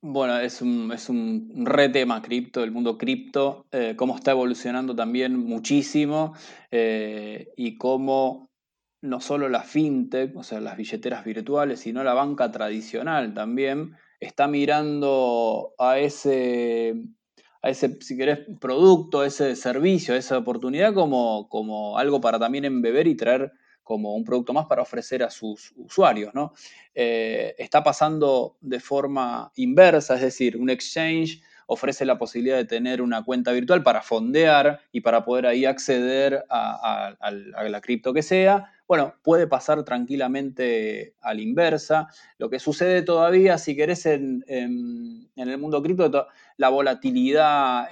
Bueno, 0.00 0.38
es 0.38 0.62
un, 0.62 0.92
es 0.92 1.08
un 1.08 1.66
re 1.66 1.88
tema 1.88 2.22
cripto, 2.22 2.62
el 2.62 2.70
mundo 2.70 2.96
cripto, 2.96 3.66
eh, 3.72 3.94
cómo 3.96 4.16
está 4.16 4.30
evolucionando 4.30 4.94
también 4.94 5.36
muchísimo 5.36 6.34
eh, 6.70 7.48
y 7.56 7.76
cómo 7.78 8.50
no 9.00 9.20
solo 9.20 9.48
la 9.48 9.62
fintech, 9.64 10.36
o 10.36 10.44
sea, 10.44 10.60
las 10.60 10.76
billeteras 10.76 11.24
virtuales, 11.24 11.80
sino 11.80 12.04
la 12.04 12.14
banca 12.14 12.52
tradicional 12.52 13.34
también 13.34 13.96
está 14.22 14.46
mirando 14.46 15.74
a 15.78 15.98
ese, 15.98 16.94
a 17.60 17.70
ese, 17.70 17.98
si 18.00 18.16
querés, 18.16 18.40
producto, 18.60 19.24
ese 19.24 19.56
servicio, 19.56 20.14
a 20.14 20.16
esa 20.16 20.38
oportunidad 20.38 20.94
como, 20.94 21.48
como 21.48 21.98
algo 21.98 22.20
para 22.20 22.38
también 22.38 22.64
embeber 22.64 23.08
y 23.08 23.16
traer 23.16 23.52
como 23.82 24.14
un 24.14 24.24
producto 24.24 24.52
más 24.52 24.66
para 24.66 24.82
ofrecer 24.82 25.24
a 25.24 25.30
sus 25.30 25.72
usuarios. 25.76 26.32
¿no? 26.34 26.52
Eh, 26.94 27.54
está 27.58 27.82
pasando 27.82 28.56
de 28.60 28.78
forma 28.78 29.50
inversa, 29.56 30.14
es 30.14 30.22
decir, 30.22 30.56
un 30.56 30.70
exchange 30.70 31.42
ofrece 31.66 32.04
la 32.04 32.18
posibilidad 32.18 32.56
de 32.56 32.64
tener 32.64 33.02
una 33.02 33.24
cuenta 33.24 33.52
virtual 33.52 33.82
para 33.82 34.02
fondear 34.02 34.80
y 34.92 35.00
para 35.00 35.24
poder 35.24 35.46
ahí 35.46 35.64
acceder 35.64 36.44
a, 36.48 37.14
la 37.68 37.80
cripto 37.80 38.12
que 38.12 38.22
sea, 38.22 38.72
bueno, 38.86 39.14
puede 39.22 39.46
pasar 39.46 39.84
tranquilamente 39.84 41.14
a 41.20 41.32
la 41.34 41.40
inversa. 41.40 42.08
Lo 42.38 42.50
que 42.50 42.58
sucede 42.58 43.02
todavía, 43.02 43.56
si 43.58 43.74
querés, 43.74 44.06
en, 44.06 44.44
el 44.48 45.58
mundo 45.58 45.82
cripto, 45.82 46.28
la 46.56 46.68
volatilidad, 46.68 47.88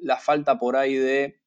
la 0.00 0.16
falta 0.16 0.58
por 0.58 0.76
ahí 0.76 0.94
de 0.94 1.38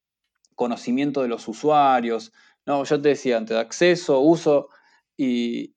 conocimiento 0.56 1.24
de 1.24 1.28
los 1.28 1.48
usuarios. 1.48 2.32
No, 2.66 2.84
yo 2.84 3.02
te 3.02 3.10
decía 3.10 3.38
antes, 3.38 3.58
acceso, 3.58 4.20
uso 4.20 4.70
y, 5.18 5.74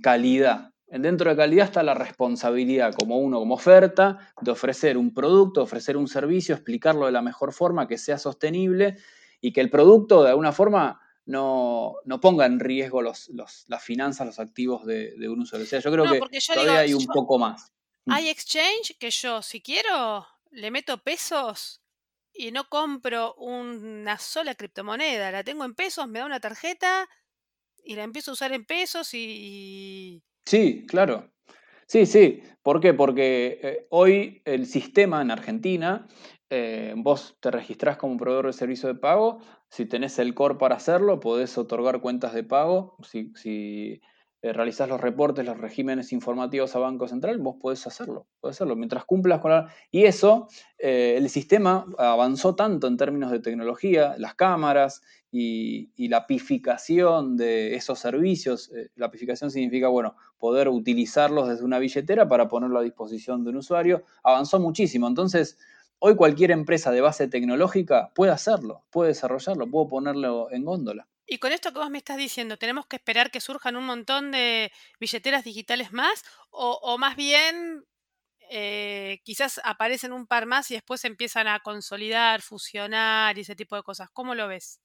calidad. 0.00 0.69
Dentro 0.90 1.30
de 1.30 1.36
calidad 1.36 1.66
está 1.66 1.82
la 1.82 1.94
responsabilidad 1.94 2.94
como 2.94 3.18
uno, 3.18 3.38
como 3.38 3.54
oferta, 3.54 4.32
de 4.40 4.50
ofrecer 4.50 4.96
un 4.96 5.14
producto, 5.14 5.62
ofrecer 5.62 5.96
un 5.96 6.08
servicio, 6.08 6.54
explicarlo 6.54 7.06
de 7.06 7.12
la 7.12 7.22
mejor 7.22 7.52
forma, 7.52 7.86
que 7.86 7.98
sea 7.98 8.18
sostenible 8.18 8.96
y 9.40 9.52
que 9.52 9.60
el 9.60 9.70
producto 9.70 10.22
de 10.24 10.30
alguna 10.30 10.52
forma 10.52 11.00
no, 11.26 11.96
ponga 12.20 12.46
en 12.46 12.58
riesgo 12.58 13.02
los, 13.02 13.28
las 13.28 13.84
finanzas, 13.84 14.26
los 14.26 14.38
activos 14.40 14.84
de, 14.84 15.28
un 15.28 15.40
usuario. 15.40 15.64
O 15.64 15.68
sea, 15.68 15.80
yo 15.80 15.92
creo 15.92 16.04
que 16.10 16.40
todavía 16.52 16.80
hay 16.80 16.94
un 16.94 17.06
poco 17.06 17.38
más. 17.38 17.72
Mm. 18.06 18.12
Hay 18.12 18.28
exchange 18.28 18.96
que 18.98 19.10
yo, 19.10 19.42
si 19.42 19.62
quiero, 19.62 20.26
le 20.50 20.70
meto 20.70 20.98
pesos 20.98 21.80
y 22.32 22.50
no 22.50 22.68
compro 22.68 23.34
una 23.34 24.18
sola 24.18 24.54
criptomoneda. 24.54 25.30
La 25.30 25.44
tengo 25.44 25.64
en 25.64 25.74
pesos, 25.74 26.08
me 26.08 26.18
da 26.18 26.26
una 26.26 26.40
tarjeta 26.40 27.08
y 27.84 27.94
la 27.94 28.02
empiezo 28.02 28.32
a 28.32 28.34
usar 28.34 28.52
en 28.52 28.64
pesos 28.64 29.14
y... 29.14 30.22
Sí, 30.46 30.86
claro. 30.88 31.30
Sí, 31.86 32.06
sí. 32.06 32.42
¿Por 32.62 32.80
qué? 32.80 32.94
Porque 32.94 33.58
eh, 33.62 33.86
hoy 33.90 34.42
el 34.44 34.66
sistema 34.66 35.22
en 35.22 35.30
Argentina, 35.30 36.08
eh, 36.50 36.94
vos 36.96 37.38
te 37.40 37.50
registrás 37.50 37.96
como 37.96 38.16
proveedor 38.16 38.46
de 38.46 38.52
servicio 38.52 38.88
de 38.88 38.96
pago, 39.00 39.40
si 39.70 39.86
tenés 39.86 40.18
el 40.18 40.34
core 40.34 40.56
para 40.56 40.76
hacerlo, 40.76 41.20
podés 41.20 41.56
otorgar 41.58 42.00
cuentas 42.00 42.34
de 42.34 42.44
pago. 42.44 42.96
Si, 43.02 43.32
si 43.36 44.00
eh, 44.42 44.54
realizás 44.54 44.88
los 44.88 45.00
reportes, 45.00 45.44
los 45.44 45.58
regímenes 45.58 46.12
informativos 46.12 46.74
a 46.74 46.78
Banco 46.78 47.06
Central, 47.06 47.36
vos 47.38 47.56
podés 47.60 47.86
hacerlo, 47.86 48.26
podés 48.40 48.56
hacerlo 48.56 48.74
mientras 48.74 49.04
cumplas 49.04 49.40
con 49.40 49.50
la... 49.50 49.68
Y 49.90 50.04
eso, 50.04 50.48
eh, 50.78 51.14
el 51.18 51.28
sistema 51.28 51.84
avanzó 51.98 52.54
tanto 52.54 52.86
en 52.86 52.96
términos 52.96 53.30
de 53.30 53.40
tecnología, 53.40 54.14
las 54.16 54.34
cámaras 54.34 55.02
y, 55.30 56.08
la 56.08 56.26
pificación 56.26 57.36
de 57.36 57.74
esos 57.74 57.98
servicios. 57.98 58.72
Eh, 58.72 58.88
la 58.96 59.10
pificación 59.10 59.50
significa, 59.50 59.88
bueno, 59.88 60.16
poder 60.38 60.70
utilizarlos 60.70 61.48
desde 61.48 61.64
una 61.64 61.78
billetera 61.78 62.26
para 62.26 62.48
ponerlo 62.48 62.78
a 62.78 62.82
disposición 62.82 63.44
de 63.44 63.50
un 63.50 63.56
usuario. 63.58 64.04
Avanzó 64.22 64.58
muchísimo. 64.58 65.06
Entonces, 65.06 65.58
hoy 65.98 66.16
cualquier 66.16 66.50
empresa 66.50 66.90
de 66.90 67.02
base 67.02 67.28
tecnológica 67.28 68.10
puede 68.14 68.32
hacerlo, 68.32 68.84
puede 68.90 69.08
desarrollarlo, 69.08 69.70
puede 69.70 69.88
ponerlo 69.88 70.50
en 70.50 70.64
góndola. 70.64 71.08
Y 71.32 71.38
con 71.38 71.52
esto 71.52 71.72
que 71.72 71.78
vos 71.78 71.90
me 71.90 71.98
estás 71.98 72.16
diciendo, 72.16 72.56
¿tenemos 72.56 72.86
que 72.86 72.96
esperar 72.96 73.30
que 73.30 73.40
surjan 73.40 73.76
un 73.76 73.86
montón 73.86 74.32
de 74.32 74.72
billeteras 74.98 75.44
digitales 75.44 75.92
más? 75.92 76.24
¿O, 76.50 76.98
más 76.98 77.14
bien 77.14 77.84
eh, 78.50 79.20
quizás 79.22 79.60
aparecen 79.62 80.12
un 80.12 80.26
par 80.26 80.46
más 80.46 80.72
y 80.72 80.74
después 80.74 81.04
empiezan 81.04 81.46
a 81.46 81.60
consolidar, 81.60 82.42
fusionar 82.42 83.38
y 83.38 83.42
ese 83.42 83.54
tipo 83.54 83.76
de 83.76 83.84
cosas? 83.84 84.10
¿Cómo 84.12 84.34
lo 84.34 84.48
ves? 84.48 84.80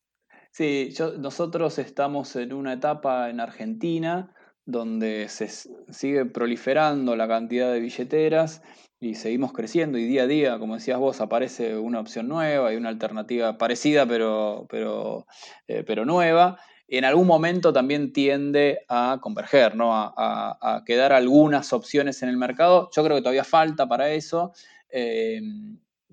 Sí, 0.51 0.93
nosotros 1.17 1.79
estamos 1.79 2.36
en 2.36 2.53
una 2.53 2.73
etapa 2.73 3.31
en 3.31 3.39
Argentina 3.39 4.31
donde 4.65 5.30
se 5.30 5.47
sigue 5.91 6.25
proliferando 6.25 7.15
la 7.15 7.28
cantidad 7.28 7.71
de 7.71 7.80
billeteras 7.80 8.62
y 8.99 9.15
seguimos 9.15 9.54
creciendo 9.54 9.97
y 9.97 10.06
día 10.06 10.23
a 10.23 10.28
día, 10.28 10.60
como 10.60 10.75
decías 10.75 10.97
vos, 10.97 11.21
aparece 11.21 11.78
una 11.78 11.99
opción 11.99 12.28
nueva 12.28 12.73
y 12.73 12.75
una 12.78 12.89
alternativa 12.89 13.58
parecida 13.58 14.06
pero, 14.08 14.65
pero, 14.69 15.28
eh, 15.67 15.84
pero 15.86 16.06
nueva. 16.06 16.58
En 16.88 17.04
algún 17.04 17.28
momento 17.28 17.73
también 17.73 18.13
tiende 18.13 18.86
a 18.88 19.19
converger, 19.21 19.75
¿no? 19.75 19.91
a, 19.93 20.84
quedar 20.86 21.13
algunas 21.13 21.73
opciones 21.73 22.21
en 22.21 22.30
el 22.30 22.38
mercado. 22.38 22.89
Yo 22.95 23.04
creo 23.04 23.17
que 23.17 23.21
todavía 23.21 23.43
falta 23.43 23.88
para 23.88 24.12
eso. 24.12 24.54
Eh, 24.89 25.41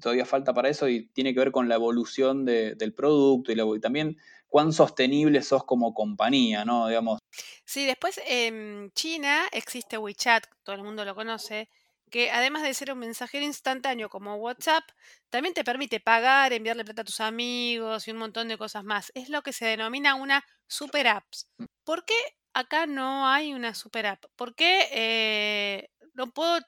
todavía 0.01 0.25
falta 0.25 0.53
para 0.53 0.69
eso 0.69 0.89
y 0.89 1.09
tiene 1.09 1.35
que 1.35 1.41
ver 1.41 1.53
con 1.53 1.69
la 1.69 1.77
evolución 1.77 2.45
del 2.45 2.95
producto 2.95 3.53
y, 3.53 3.61
y, 3.61 3.81
también 3.81 4.17
cuán 4.53 4.75
sostenible 4.75 5.41
sos 5.41 5.65
como 5.65 5.95
compañía, 5.95 6.63
¿no? 6.67 6.87
Digamos. 6.87 7.19
Sí, 7.65 7.87
después 7.87 8.21
en 8.27 8.93
China 8.95 9.49
existe 9.51 9.97
WeChat, 9.97 10.45
todo 10.63 10.77
el 10.77 10.83
mundo 10.83 11.07
lo 11.07 11.15
conoce, 11.15 11.71
que 12.11 12.31
además 12.31 12.63
de 12.63 12.75
ser 12.75 12.93
un 12.93 12.99
mensajero 12.99 13.47
instantáneo 13.47 14.11
como 14.11 14.37
WhatsApp, 14.37 14.85
también 15.31 15.55
te 15.55 15.65
permite 15.65 16.01
pagar, 16.01 16.53
enviarle 16.53 16.85
plata 16.85 17.01
a 17.01 17.07
tus 17.07 17.21
amigos 17.21 18.07
y 18.07 18.11
un 18.11 18.19
montón 18.19 18.49
de 18.49 18.59
cosas 18.59 18.85
más. 18.85 19.11
Es 19.15 19.31
lo 19.31 19.41
que 19.41 19.55
se 19.55 19.65
denomina 19.65 20.17
una 20.17 20.45
super 20.67 21.09
apps. 21.09 21.49
Mm. 21.57 21.65
¿Por 21.83 22.05
qué 22.05 22.19
acá 22.53 22.85
no 22.85 23.27
hay 23.27 23.55
una 23.55 23.73
super 23.73 24.05
app? 24.05 24.27
¿Por 24.37 24.55
qué 24.55 24.87
eh, 24.93 25.89
no 26.13 26.31
puedo 26.31 26.59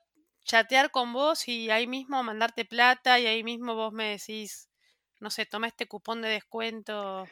chatear 0.47 0.91
con 0.91 1.13
vos 1.13 1.49
y 1.49 1.69
ahí 1.69 1.87
mismo 1.87 2.23
mandarte 2.23 2.65
plata 2.65 3.21
y 3.21 3.27
ahí 3.27 3.45
mismo 3.45 3.75
vos 3.75 3.93
me 3.93 4.17
decís, 4.17 4.71
no 5.21 5.29
sé, 5.29 5.45
toma 5.45 5.67
este 5.67 5.87
cupón 5.87 6.23
de 6.23 6.31
descuento? 6.31 7.27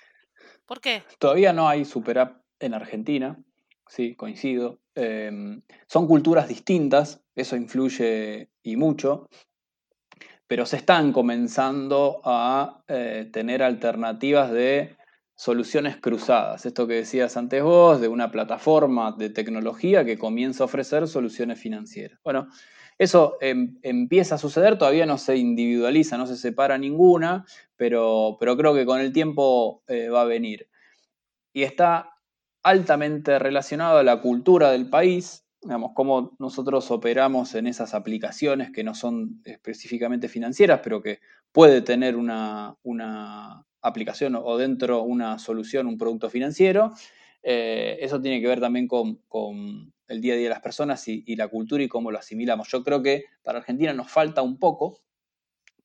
¿Por 0.66 0.80
qué? 0.80 1.02
Todavía 1.18 1.52
no 1.52 1.68
hay 1.68 1.84
super 1.84 2.18
app 2.18 2.42
en 2.60 2.74
Argentina 2.74 3.38
sí, 3.92 4.14
coincido. 4.14 4.80
Em, 4.94 5.62
son 5.86 6.06
culturas 6.06 6.48
distintas, 6.48 7.22
eso 7.34 7.56
influye 7.56 8.50
y 8.62 8.76
mucho, 8.76 9.28
pero 10.46 10.64
se 10.64 10.76
están 10.76 11.12
comenzando 11.12 12.20
a 12.24 12.82
eh, 12.88 13.28
tener 13.32 13.62
alternativas 13.62 14.50
de 14.50 14.96
soluciones 15.34 15.96
cruzadas. 15.98 16.64
Esto 16.64 16.86
que 16.86 16.94
decías 16.94 17.36
antes 17.36 17.62
vos, 17.62 18.00
de 18.00 18.08
una 18.08 18.30
plataforma 18.30 19.12
de 19.12 19.28
tecnología 19.28 20.04
que 20.04 20.18
comienza 20.18 20.64
a 20.64 20.66
ofrecer 20.66 21.06
soluciones 21.06 21.60
financieras. 21.60 22.18
Bueno, 22.24 22.48
eso 22.98 23.36
em, 23.40 23.78
empieza 23.82 24.36
a 24.36 24.38
suceder, 24.38 24.78
todavía 24.78 25.06
no 25.06 25.18
se 25.18 25.36
individualiza, 25.36 26.16
no 26.18 26.26
se 26.26 26.36
separa 26.36 26.78
ninguna, 26.78 27.44
pero, 27.76 28.36
pero 28.38 28.56
creo 28.56 28.74
que 28.74 28.86
con 28.86 29.00
el 29.00 29.12
tiempo 29.12 29.82
eh, 29.88 30.08
va 30.08 30.22
a 30.22 30.26
venir. 30.26 30.68
Y 31.52 31.64
está 31.64 32.12
altamente 32.62 33.38
relacionado 33.38 33.98
a 33.98 34.02
la 34.02 34.20
cultura 34.20 34.70
del 34.70 34.88
país, 34.88 35.44
digamos, 35.60 35.92
cómo 35.94 36.36
nosotros 36.38 36.90
operamos 36.90 37.54
en 37.54 37.66
esas 37.66 37.94
aplicaciones 37.94 38.70
que 38.72 38.84
no 38.84 38.94
son 38.94 39.40
específicamente 39.44 40.28
financieras, 40.28 40.80
pero 40.82 41.02
que 41.02 41.20
puede 41.52 41.82
tener 41.82 42.16
una, 42.16 42.76
aplicación 43.84 44.36
o 44.36 44.56
dentro 44.58 45.02
una 45.02 45.40
solución, 45.40 45.88
un 45.88 45.98
producto 45.98 46.30
financiero. 46.30 46.92
Eh, 47.42 47.98
eso 48.00 48.20
tiene 48.20 48.40
que 48.40 48.46
ver 48.46 48.60
también 48.60 48.86
con, 48.86 49.18
el 50.08 50.20
día 50.20 50.34
a 50.34 50.36
día 50.36 50.44
de 50.44 50.54
las 50.54 50.60
personas 50.60 51.06
y, 51.08 51.36
la 51.36 51.48
cultura 51.48 51.82
y 51.82 51.88
cómo 51.88 52.10
lo 52.10 52.18
asimilamos. 52.18 52.68
Yo 52.68 52.82
creo 52.82 53.02
que 53.02 53.24
para 53.42 53.58
Argentina 53.58 53.92
nos 53.92 54.10
falta 54.10 54.42
un 54.42 54.58
poco, 54.58 55.00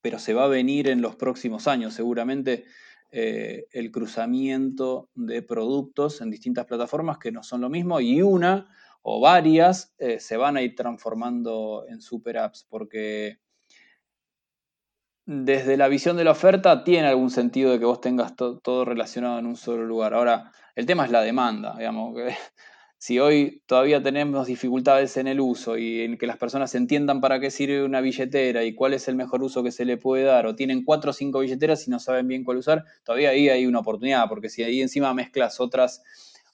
pero 0.02 0.20
se 0.20 0.34
va 0.34 0.46
a 0.46 0.48
venir 0.48 0.88
en 0.90 1.02
los 1.02 1.16
próximos 1.16 1.68
años. 1.68 1.94
Seguramente 1.94 2.66
eh, 3.12 3.68
el 3.72 3.92
cruzamiento 3.92 5.10
de 5.16 5.42
productos 5.42 6.22
en 6.22 6.30
distintas 6.30 6.66
plataformas 6.66 7.18
que 7.18 7.32
no 7.32 7.42
son 7.42 7.62
lo 7.62 7.70
mismo 7.70 8.02
y 8.02 8.22
una 8.22 8.70
o 9.02 9.22
varias 9.22 9.96
eh, 10.00 10.20
se 10.20 10.36
van 10.36 10.58
a 10.58 10.62
ir 10.62 10.76
transformando 10.76 11.86
en 11.88 12.02
super 12.02 12.38
apps 12.38 12.66
porque 12.70 13.40
desde 15.28 15.76
la 15.76 15.90
visión 15.90 16.16
de 16.16 16.24
la 16.24 16.32
oferta 16.32 16.86
tiene 16.86 17.10
algún 17.10 17.30
sentido 17.30 17.72
de 17.72 17.80
que 17.80 17.86
vos 17.86 18.00
tengas 18.00 18.34
todo 18.38 18.86
relacionado 18.86 19.38
en 19.40 19.46
un 19.46 19.58
solo 19.58 19.86
lugar. 19.86 20.14
Ahora, 20.14 20.54
el 20.74 20.86
tema 20.86 21.04
es 21.04 21.12
la 21.12 21.22
demanda. 21.22 21.76
Que 21.78 22.34
si 22.98 23.20
hoy 23.20 23.62
todavía 23.66 24.02
tenemos 24.02 24.48
dificultades 24.48 25.18
en 25.18 25.28
el 25.28 25.42
uso 25.42 25.78
y 25.78 26.00
en 26.00 26.18
que 26.18 26.28
las 26.28 26.38
personas 26.38 26.74
entiendan 26.76 27.20
para 27.20 27.42
qué 27.42 27.52
sirve 27.52 27.84
una 27.84 28.00
billetera 28.00 28.64
y 28.64 28.74
cuál 28.74 28.94
es 28.94 29.10
el 29.10 29.18
mejor 29.18 29.44
uso 29.44 29.64
que 29.64 29.72
se 29.72 29.84
le 29.84 29.98
puede 29.98 30.24
dar, 30.24 30.46
o 30.46 30.56
tienen 30.56 30.86
cuatro 30.86 31.12
o 31.12 31.14
cinco 31.14 31.40
billeteras 31.40 31.86
y 31.90 31.92
no 31.92 32.00
saben 32.00 32.30
bien 32.30 32.46
cuál 32.46 32.58
usar, 32.58 32.86
todavía 33.04 33.32
ahí 33.32 33.50
hay 33.50 33.66
una 33.66 33.80
oportunidad, 33.80 34.30
porque 34.30 34.48
si 34.48 34.64
ahí 34.64 34.82
encima 34.82 35.14
mezclas 35.14 35.60
otras, 35.60 36.04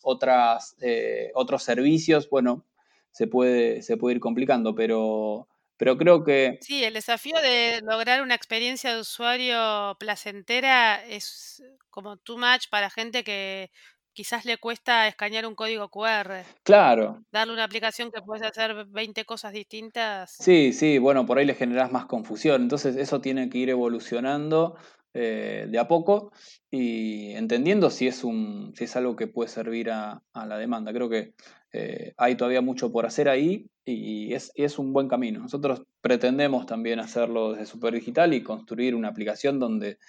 otras, 0.02 0.76
eh, 0.82 1.30
otros 1.36 1.62
servicios, 1.62 2.28
bueno, 2.28 2.66
se 3.12 3.28
puede, 3.28 3.84
se 3.84 3.98
puede 3.98 4.16
ir 4.16 4.20
complicando, 4.20 4.74
pero, 4.74 5.48
pero 5.78 5.98
creo 5.98 6.24
que... 6.24 6.58
Sí, 6.62 6.84
el 6.84 6.94
desafío 6.94 7.36
de 7.42 7.82
lograr 7.84 8.22
una 8.22 8.36
experiencia 8.36 8.94
de 8.94 9.02
usuario 9.02 9.96
placentera 10.00 11.04
es 11.06 11.64
como 11.90 12.18
too 12.18 12.38
much 12.38 12.70
para 12.70 12.90
gente 12.90 13.24
que 13.24 13.72
quizás 14.14 14.46
le 14.46 14.58
cuesta 14.58 15.08
escanear 15.08 15.46
un 15.46 15.56
código 15.56 15.90
QR. 15.90 16.46
Claro. 16.64 17.24
Darle 17.32 17.54
una 17.54 17.64
aplicación 17.64 18.12
que 18.12 18.22
puedes 18.22 18.46
hacer 18.46 18.86
20 18.88 19.26
cosas 19.26 19.54
distintas. 19.54 20.36
Sí, 20.40 20.72
sí, 20.72 21.00
bueno, 21.00 21.26
por 21.26 21.38
ahí 21.38 21.46
le 21.46 21.56
generas 21.56 21.92
más 21.92 22.06
confusión. 22.06 22.62
Entonces 22.62 22.96
eso 22.96 23.22
tiene 23.22 23.50
que 23.50 23.58
ir 23.58 23.70
evolucionando 23.70 24.78
eh, 25.16 25.68
de 25.70 25.78
a 25.78 25.88
poco 25.88 26.32
y 26.72 27.34
entendiendo 27.34 27.92
si 27.92 28.08
es, 28.08 28.24
un, 28.24 28.74
si 28.76 28.86
es 28.86 28.96
algo 28.96 29.16
que 29.16 29.28
puede 29.28 29.48
servir 29.48 29.92
a, 29.92 30.24
la 30.34 30.58
demanda. 30.58 30.92
Creo 30.92 31.08
que 31.08 31.36
eh, 31.72 32.16
hay 32.18 32.36
todavía 32.36 32.62
mucho 32.62 32.92
por 32.92 33.06
hacer 33.06 33.30
ahí 33.30 33.68
y 33.86 34.34
es, 34.34 34.52
es, 34.56 34.80
un 34.80 34.92
buen 34.92 35.08
camino. 35.08 35.40
Nosotros 35.40 35.84
pretendemos 36.02 36.66
también 36.66 37.00
hacerlo 37.00 37.52
desde 37.52 37.68
Super 37.68 37.94
Digital 37.94 38.34
y 38.34 38.42
construir 38.42 38.96
una 38.96 39.10
aplicación 39.10 39.60
donde 39.60 40.00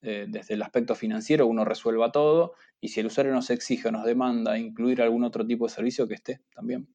eh, 0.00 0.26
desde 0.28 0.54
el 0.54 0.62
aspecto 0.62 0.94
financiero 0.94 1.48
uno 1.48 1.64
resuelva 1.64 2.12
todo 2.12 2.54
y 2.80 2.90
si 2.90 3.00
el 3.00 3.06
usuario 3.06 3.32
nos 3.32 3.50
exige 3.50 3.88
o 3.88 3.92
nos 3.92 4.04
demanda 4.04 4.56
incluir 4.58 5.02
algún 5.02 5.24
otro 5.24 5.44
tipo 5.44 5.66
de 5.66 5.74
servicio 5.74 6.06
que 6.06 6.14
esté 6.14 6.40
también. 6.54 6.86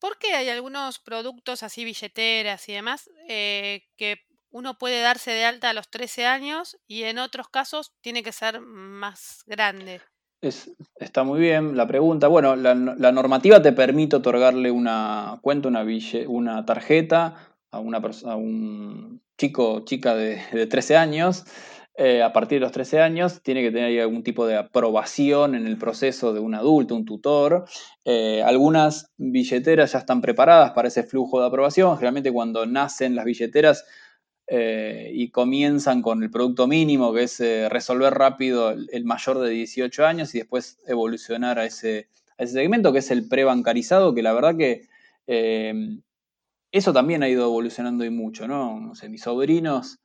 ¿Por 0.00 0.18
qué 0.18 0.32
hay 0.32 0.48
algunos 0.48 0.98
productos 0.98 1.62
así, 1.62 1.84
billeteras 1.84 2.68
y 2.68 2.72
demás, 2.72 3.08
que 3.28 4.26
uno 4.54 4.78
puede 4.78 5.02
darse 5.02 5.32
de 5.32 5.44
alta 5.44 5.70
a 5.70 5.72
los 5.72 5.88
13 5.88 6.26
años 6.26 6.78
y 6.86 7.02
en 7.02 7.18
otros 7.18 7.48
casos 7.48 7.92
tiene 8.00 8.22
que 8.22 8.30
ser 8.30 8.60
más 8.60 9.42
grande? 9.46 10.00
está 11.00 11.24
muy 11.24 11.40
bien 11.40 11.76
la 11.76 11.86
pregunta. 11.86 12.28
Bueno, 12.28 12.54
la, 12.54 12.74
normativa 12.74 13.62
te 13.62 13.72
permite 13.72 14.16
otorgarle 14.16 14.70
una 14.70 15.38
cuenta, 15.40 15.68
una, 15.68 15.84
una 16.28 16.66
tarjeta 16.66 17.56
a, 17.70 17.80
una 17.80 17.98
a 17.98 18.36
un 18.36 19.22
chico 19.38 19.84
chica 19.86 20.14
de, 20.14 20.40
de 20.52 20.66
13 20.66 20.96
años. 20.98 21.44
Eh, 21.96 22.22
a 22.22 22.32
partir 22.32 22.58
de 22.58 22.60
los 22.60 22.72
13 22.72 23.00
años, 23.00 23.40
tiene 23.42 23.62
que 23.62 23.70
tener 23.70 24.00
algún 24.00 24.24
tipo 24.24 24.46
de 24.48 24.56
aprobación 24.56 25.54
en 25.54 25.66
el 25.68 25.78
proceso 25.78 26.32
de 26.32 26.40
un 26.40 26.56
adulto, 26.56 26.96
un 26.96 27.04
tutor. 27.04 27.66
Eh, 28.04 28.42
algunas 28.44 29.12
billeteras 29.16 29.92
ya 29.92 30.00
están 30.00 30.20
preparadas 30.20 30.72
para 30.72 30.88
ese 30.88 31.04
flujo 31.04 31.40
de 31.40 31.46
aprobación. 31.46 31.96
Generalmente 31.96 32.32
cuando 32.32 32.66
nacen 32.66 33.14
las 33.14 33.24
billeteras 33.24 33.84
eh, 34.46 35.10
y 35.14 35.30
comienzan 35.30 36.02
con 36.02 36.22
el 36.22 36.30
producto 36.30 36.66
mínimo, 36.66 37.14
que 37.14 37.22
es 37.22 37.40
eh, 37.40 37.68
resolver 37.70 38.12
rápido 38.12 38.72
el, 38.72 39.04
mayor 39.06 39.38
de 39.38 39.48
18 39.48 40.04
años 40.04 40.34
y 40.34 40.38
después 40.38 40.78
evolucionar 40.86 41.58
a 41.58 41.64
ese, 41.64 42.08
segmento, 42.38 42.92
que 42.92 42.98
es 42.98 43.10
el 43.10 43.26
prebancarizado, 43.26 44.14
que 44.14 44.22
la 44.22 44.34
verdad 44.34 44.54
que 44.54 44.86
eh, 45.26 45.98
eso 46.72 46.92
también 46.92 47.22
ha 47.22 47.28
ido 47.30 47.44
evolucionando 47.44 48.04
y 48.04 48.10
mucho, 48.10 48.46
¿no? 48.46 48.94
Sé, 48.94 49.08
mis 49.08 49.22
sobrinos 49.22 49.98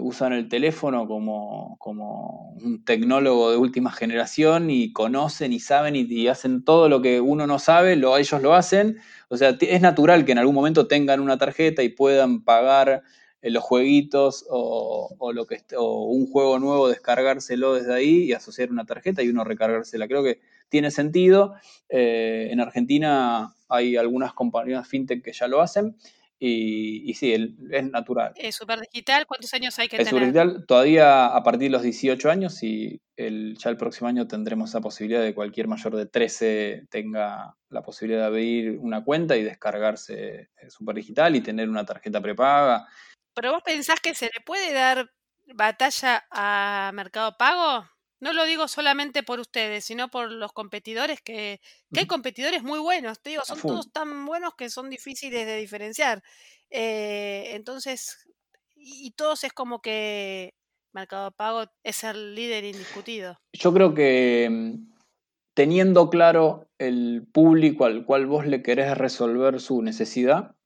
usan 0.00 0.34
el 0.34 0.50
teléfono 0.50 1.08
como, 1.08 1.78
como, 1.78 2.52
un 2.62 2.84
tecnólogo 2.84 3.50
de 3.50 3.56
última 3.56 3.90
generación 3.90 4.68
y 4.68 4.92
conocen 4.92 5.54
y 5.54 5.60
saben 5.60 5.96
y, 5.96 6.28
hacen 6.28 6.64
todo 6.64 6.90
lo 6.90 7.00
que 7.00 7.22
uno 7.22 7.46
no 7.46 7.58
sabe, 7.58 7.96
lo, 7.96 8.18
ellos 8.18 8.42
lo 8.42 8.52
hacen. 8.52 8.98
O 9.30 9.38
sea, 9.38 9.56
es 9.58 9.80
natural 9.80 10.26
que 10.26 10.32
en 10.32 10.38
algún 10.38 10.54
momento 10.54 10.86
tengan 10.86 11.20
una 11.20 11.38
tarjeta 11.38 11.82
y 11.82 11.88
puedan 11.88 12.42
pagar 12.42 13.02
los 13.42 13.62
jueguitos 13.64 14.44
o, 14.50 15.32
lo 15.32 15.46
que, 15.46 15.62
o 15.76 16.04
un 16.04 16.26
juego 16.26 16.58
nuevo, 16.58 16.88
descargárselo 16.88 17.74
desde 17.74 17.94
ahí 17.94 18.24
y 18.24 18.32
asociar 18.32 18.70
una 18.70 18.84
tarjeta 18.84 19.22
y 19.22 19.28
uno 19.28 19.44
recargársela. 19.44 20.06
Creo 20.06 20.22
que 20.22 20.40
tiene 20.68 20.90
sentido. 20.90 21.54
Eh, 21.88 22.48
en 22.50 22.60
Argentina 22.60 23.54
hay 23.68 23.96
algunas 23.96 24.34
compañías 24.34 24.86
fintech 24.86 25.22
que 25.24 25.32
ya 25.32 25.48
lo 25.48 25.60
hacen. 25.62 25.96
Y, 26.42 27.12
sí, 27.12 27.34
es 27.70 27.90
natural. 27.90 28.32
¿Es 28.34 28.56
super 28.56 28.80
digital? 28.80 29.26
¿Cuántos 29.26 29.52
años 29.52 29.78
hay 29.78 29.88
que 29.88 29.98
tener? 29.98 30.08
Super 30.08 30.22
digital 30.22 30.64
todavía 30.66 31.26
a 31.26 31.42
partir 31.42 31.68
de 31.68 31.72
los 31.72 31.82
18 31.82 32.30
años 32.30 32.62
y 32.62 33.02
el, 33.16 33.58
ya 33.58 33.68
el 33.68 33.76
próximo 33.76 34.08
año 34.08 34.26
tendremos 34.26 34.72
la 34.72 34.80
posibilidad 34.80 35.22
de 35.22 35.34
cualquier 35.34 35.68
mayor 35.68 35.94
de 35.96 36.06
13 36.06 36.86
tenga 36.88 37.56
la 37.68 37.82
posibilidad 37.82 38.22
de 38.22 38.26
abrir 38.26 38.78
una 38.78 39.04
cuenta 39.04 39.36
y 39.36 39.44
descargarse 39.44 40.48
super 40.70 40.94
digital 40.94 41.36
y 41.36 41.42
tener 41.42 41.68
una 41.68 41.84
tarjeta 41.84 42.22
prepaga 42.22 42.86
pero 43.34 43.52
vos 43.52 43.62
pensás 43.62 44.00
que 44.00 44.14
se 44.14 44.26
le 44.26 44.40
puede 44.44 44.72
dar 44.72 45.10
batalla 45.54 46.26
a 46.30 46.90
Mercado 46.94 47.36
Pago? 47.38 47.86
No 48.20 48.34
lo 48.34 48.44
digo 48.44 48.68
solamente 48.68 49.22
por 49.22 49.40
ustedes, 49.40 49.84
sino 49.84 50.10
por 50.10 50.30
los 50.30 50.52
competidores, 50.52 51.22
que, 51.22 51.60
hay 51.96 52.06
competidores 52.06 52.62
muy 52.62 52.78
buenos, 52.78 53.20
te 53.22 53.30
digo, 53.30 53.42
son 53.44 53.60
todos 53.60 53.90
tan 53.92 54.26
buenos 54.26 54.54
que 54.56 54.68
son 54.68 54.90
difíciles 54.90 55.46
de 55.46 55.56
diferenciar. 55.56 56.22
Eh, 56.68 57.52
entonces, 57.54 58.28
y, 58.76 59.10
todos 59.12 59.44
es 59.44 59.52
como 59.54 59.80
que 59.80 60.54
Mercado 60.92 61.30
Pago 61.32 61.64
es 61.82 62.04
el 62.04 62.34
líder 62.34 62.64
indiscutido. 62.64 63.38
Yo 63.54 63.72
creo 63.72 63.94
que 63.94 64.48
mm, 64.50 64.90
teniendo 65.54 66.10
claro 66.10 66.68
el 66.78 67.26
público 67.32 67.86
al 67.86 68.04
cual 68.04 68.26
vos 68.26 68.46
le 68.46 68.62
querés 68.62 68.96
resolver 68.98 69.60
su 69.60 69.80
necesidad, 69.82 70.56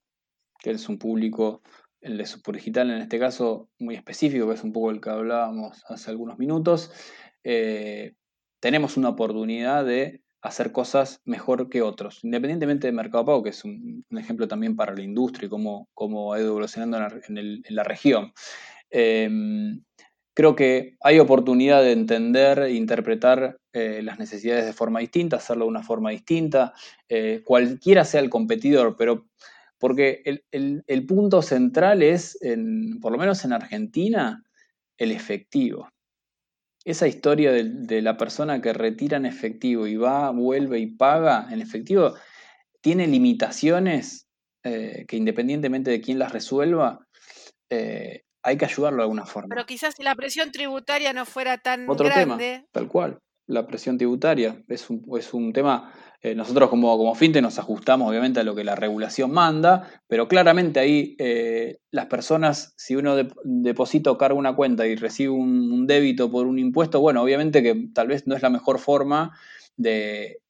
que 0.58 0.72
es 0.72 0.88
un 0.88 0.98
público 0.98 1.62
el 2.04 2.18
de 2.18 2.52
Digital 2.52 2.90
en 2.90 3.00
este 3.00 3.18
caso 3.18 3.70
muy 3.78 3.94
específico, 3.94 4.46
que 4.46 4.54
es 4.54 4.62
un 4.62 4.72
poco 4.72 4.90
el 4.90 5.00
que 5.00 5.10
hablábamos 5.10 5.82
hace 5.88 6.10
algunos 6.10 6.38
minutos, 6.38 6.92
eh, 7.42 8.14
tenemos 8.60 8.96
una 8.96 9.08
oportunidad 9.10 9.84
de 9.84 10.22
hacer 10.42 10.70
cosas 10.70 11.22
mejor 11.24 11.70
que 11.70 11.80
otros, 11.80 12.22
independientemente 12.22 12.86
de 12.86 12.92
Mercado 12.92 13.24
Pago, 13.24 13.42
que 13.42 13.50
es 13.50 13.64
un, 13.64 14.04
ejemplo 14.10 14.46
también 14.46 14.76
para 14.76 14.94
la 14.94 15.02
industria 15.02 15.46
y 15.46 15.48
cómo, 15.48 15.88
ha 16.34 16.38
ido 16.38 16.48
evolucionando 16.48 16.98
en 16.98 17.62
la, 17.70 17.84
región. 17.84 18.34
Em, 18.90 19.82
creo 20.34 20.54
que 20.54 20.96
hay 21.00 21.18
oportunidad 21.20 21.82
de 21.82 21.92
entender 21.92 22.58
e 22.58 22.74
interpretar 22.74 23.56
eh, 23.72 24.02
las 24.02 24.18
necesidades 24.18 24.66
de 24.66 24.74
forma 24.74 25.00
distinta, 25.00 25.36
hacerlo 25.36 25.64
de 25.64 25.70
una 25.70 25.82
forma 25.82 26.10
distinta, 26.10 26.74
eh, 27.08 27.40
cualquiera 27.44 28.04
sea 28.04 28.20
el 28.20 28.28
competidor, 28.28 28.96
pero 28.98 29.26
porque 29.84 30.22
el, 30.50 31.06
punto 31.06 31.42
central 31.42 32.02
es, 32.02 32.38
por 33.02 33.12
lo 33.12 33.18
menos 33.18 33.44
en 33.44 33.52
Argentina, 33.52 34.42
el 34.96 35.10
efectivo. 35.10 35.90
Esa 36.86 37.06
historia 37.06 37.52
de, 37.52 38.00
la 38.00 38.16
persona 38.16 38.62
que 38.62 38.72
retira 38.72 39.18
en 39.18 39.26
efectivo 39.26 39.86
y 39.86 39.96
va, 39.96 40.30
vuelve 40.30 40.78
y 40.78 40.86
paga 40.86 41.48
en 41.50 41.60
efectivo, 41.60 42.14
tiene 42.80 43.06
limitaciones 43.06 44.26
eh, 44.62 45.04
que 45.06 45.18
independientemente 45.18 45.90
de 45.90 46.00
quién 46.00 46.18
las 46.18 46.32
resuelva, 46.32 47.06
eh, 47.68 48.22
hay 48.42 48.56
que 48.56 48.64
ayudarlo 48.64 49.00
de 49.00 49.02
alguna 49.02 49.26
forma. 49.26 49.48
Pero 49.50 49.66
quizás 49.66 49.96
si 49.96 50.02
la 50.02 50.14
presión 50.14 50.50
tributaria 50.50 51.12
no 51.12 51.26
fuera 51.26 51.58
tan 51.58 51.90
Otro 51.90 52.06
grande. 52.06 52.52
Tema, 52.52 52.68
tal 52.72 52.88
cual. 52.88 53.18
La 53.46 53.66
presión 53.66 53.98
tributaria 53.98 54.64
es 54.66 54.88
un, 54.88 55.04
es 55.18 55.34
un 55.34 55.52
tema 55.52 55.92
eh, 56.24 56.34
nosotros 56.34 56.70
como, 56.70 56.96
como 56.96 57.14
FinTech 57.14 57.42
nos 57.42 57.58
ajustamos 57.58 58.08
obviamente 58.08 58.40
a 58.40 58.44
lo 58.44 58.54
que 58.54 58.64
la 58.64 58.74
regulación 58.74 59.30
manda, 59.30 59.90
pero 60.08 60.26
claramente 60.26 60.80
ahí 60.80 61.16
eh, 61.18 61.80
las 61.90 62.06
personas, 62.06 62.72
si 62.78 62.96
uno 62.96 63.14
deposita 63.44 64.10
o 64.10 64.16
carga 64.16 64.34
una 64.34 64.56
cuenta 64.56 64.86
y 64.86 64.96
recibe 64.96 65.28
un, 65.28 65.86
débito 65.86 66.30
por 66.30 66.46
un 66.46 66.58
impuesto, 66.58 66.98
bueno, 66.98 67.20
obviamente 67.20 67.62
que 67.62 67.90
tal 67.92 68.06
vez 68.06 68.26
no 68.26 68.34
es 68.34 68.40
la 68.40 68.48
mejor 68.48 68.78
forma 68.78 69.38
de, 69.76 70.40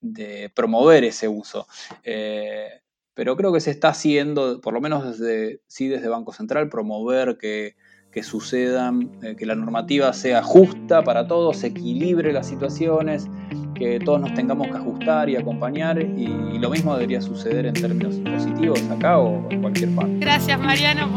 promover 0.55 1.03
ese 1.03 1.27
uso. 1.27 1.67
Eh, 2.05 2.69
pero 3.13 3.37
creo 3.37 3.53
que 3.53 3.59
se 3.59 3.73
está 3.73 3.89
haciendo, 3.89 4.61
por 4.61 4.75
lo 4.75 4.81
menos 4.81 5.19
desde, 5.19 5.61
sí 5.67 5.89
desde 5.89 6.07
Banco 6.07 6.33
Central, 6.33 6.69
promover 6.69 7.37
que 7.37 7.75
que 8.13 8.23
sucedan, 8.23 9.11
que 9.37 9.45
la 9.45 9.57
normativa 9.57 10.13
sea 10.13 10.41
justa 10.41 11.03
para 11.03 11.27
todos, 11.27 11.65
equilibre 11.65 12.33
las 12.33 12.47
situaciones, 12.47 13.27
que 13.75 13.99
todos 14.01 14.21
nos 14.21 14.35
tengamos 14.35 14.69
que 14.69 14.77
ajustar 14.77 15.29
y 15.29 15.37
acompañar 15.37 16.01
y, 16.01 16.59
lo 16.59 16.71
mismo 16.71 16.95
debería 16.95 17.21
suceder 17.21 17.67
en 17.67 17.75
términos 17.75 18.15
positivos 18.15 18.81
acá 18.91 19.19
o 19.19 19.51
en 19.51 19.61
cualquier 19.61 19.95
parte. 19.95 20.17
Gracias 20.19 20.59
Mariano 20.59 21.11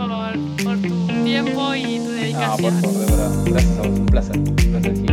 por, 0.64 0.78
tu 0.82 1.24
tiempo 1.24 1.74
y 1.74 2.00
tu 2.00 2.10
dedicación. 2.10 2.74
Ah, 2.76 2.82
por 2.82 2.92
favor, 2.92 3.00
de 3.00 3.06
verdad. 3.06 3.32
Gracias 3.46 3.78
a 3.78 3.82
vos, 3.82 4.00
un 4.00 4.06
placer. 4.08 4.38
Un 4.38 4.56
placer 4.56 5.07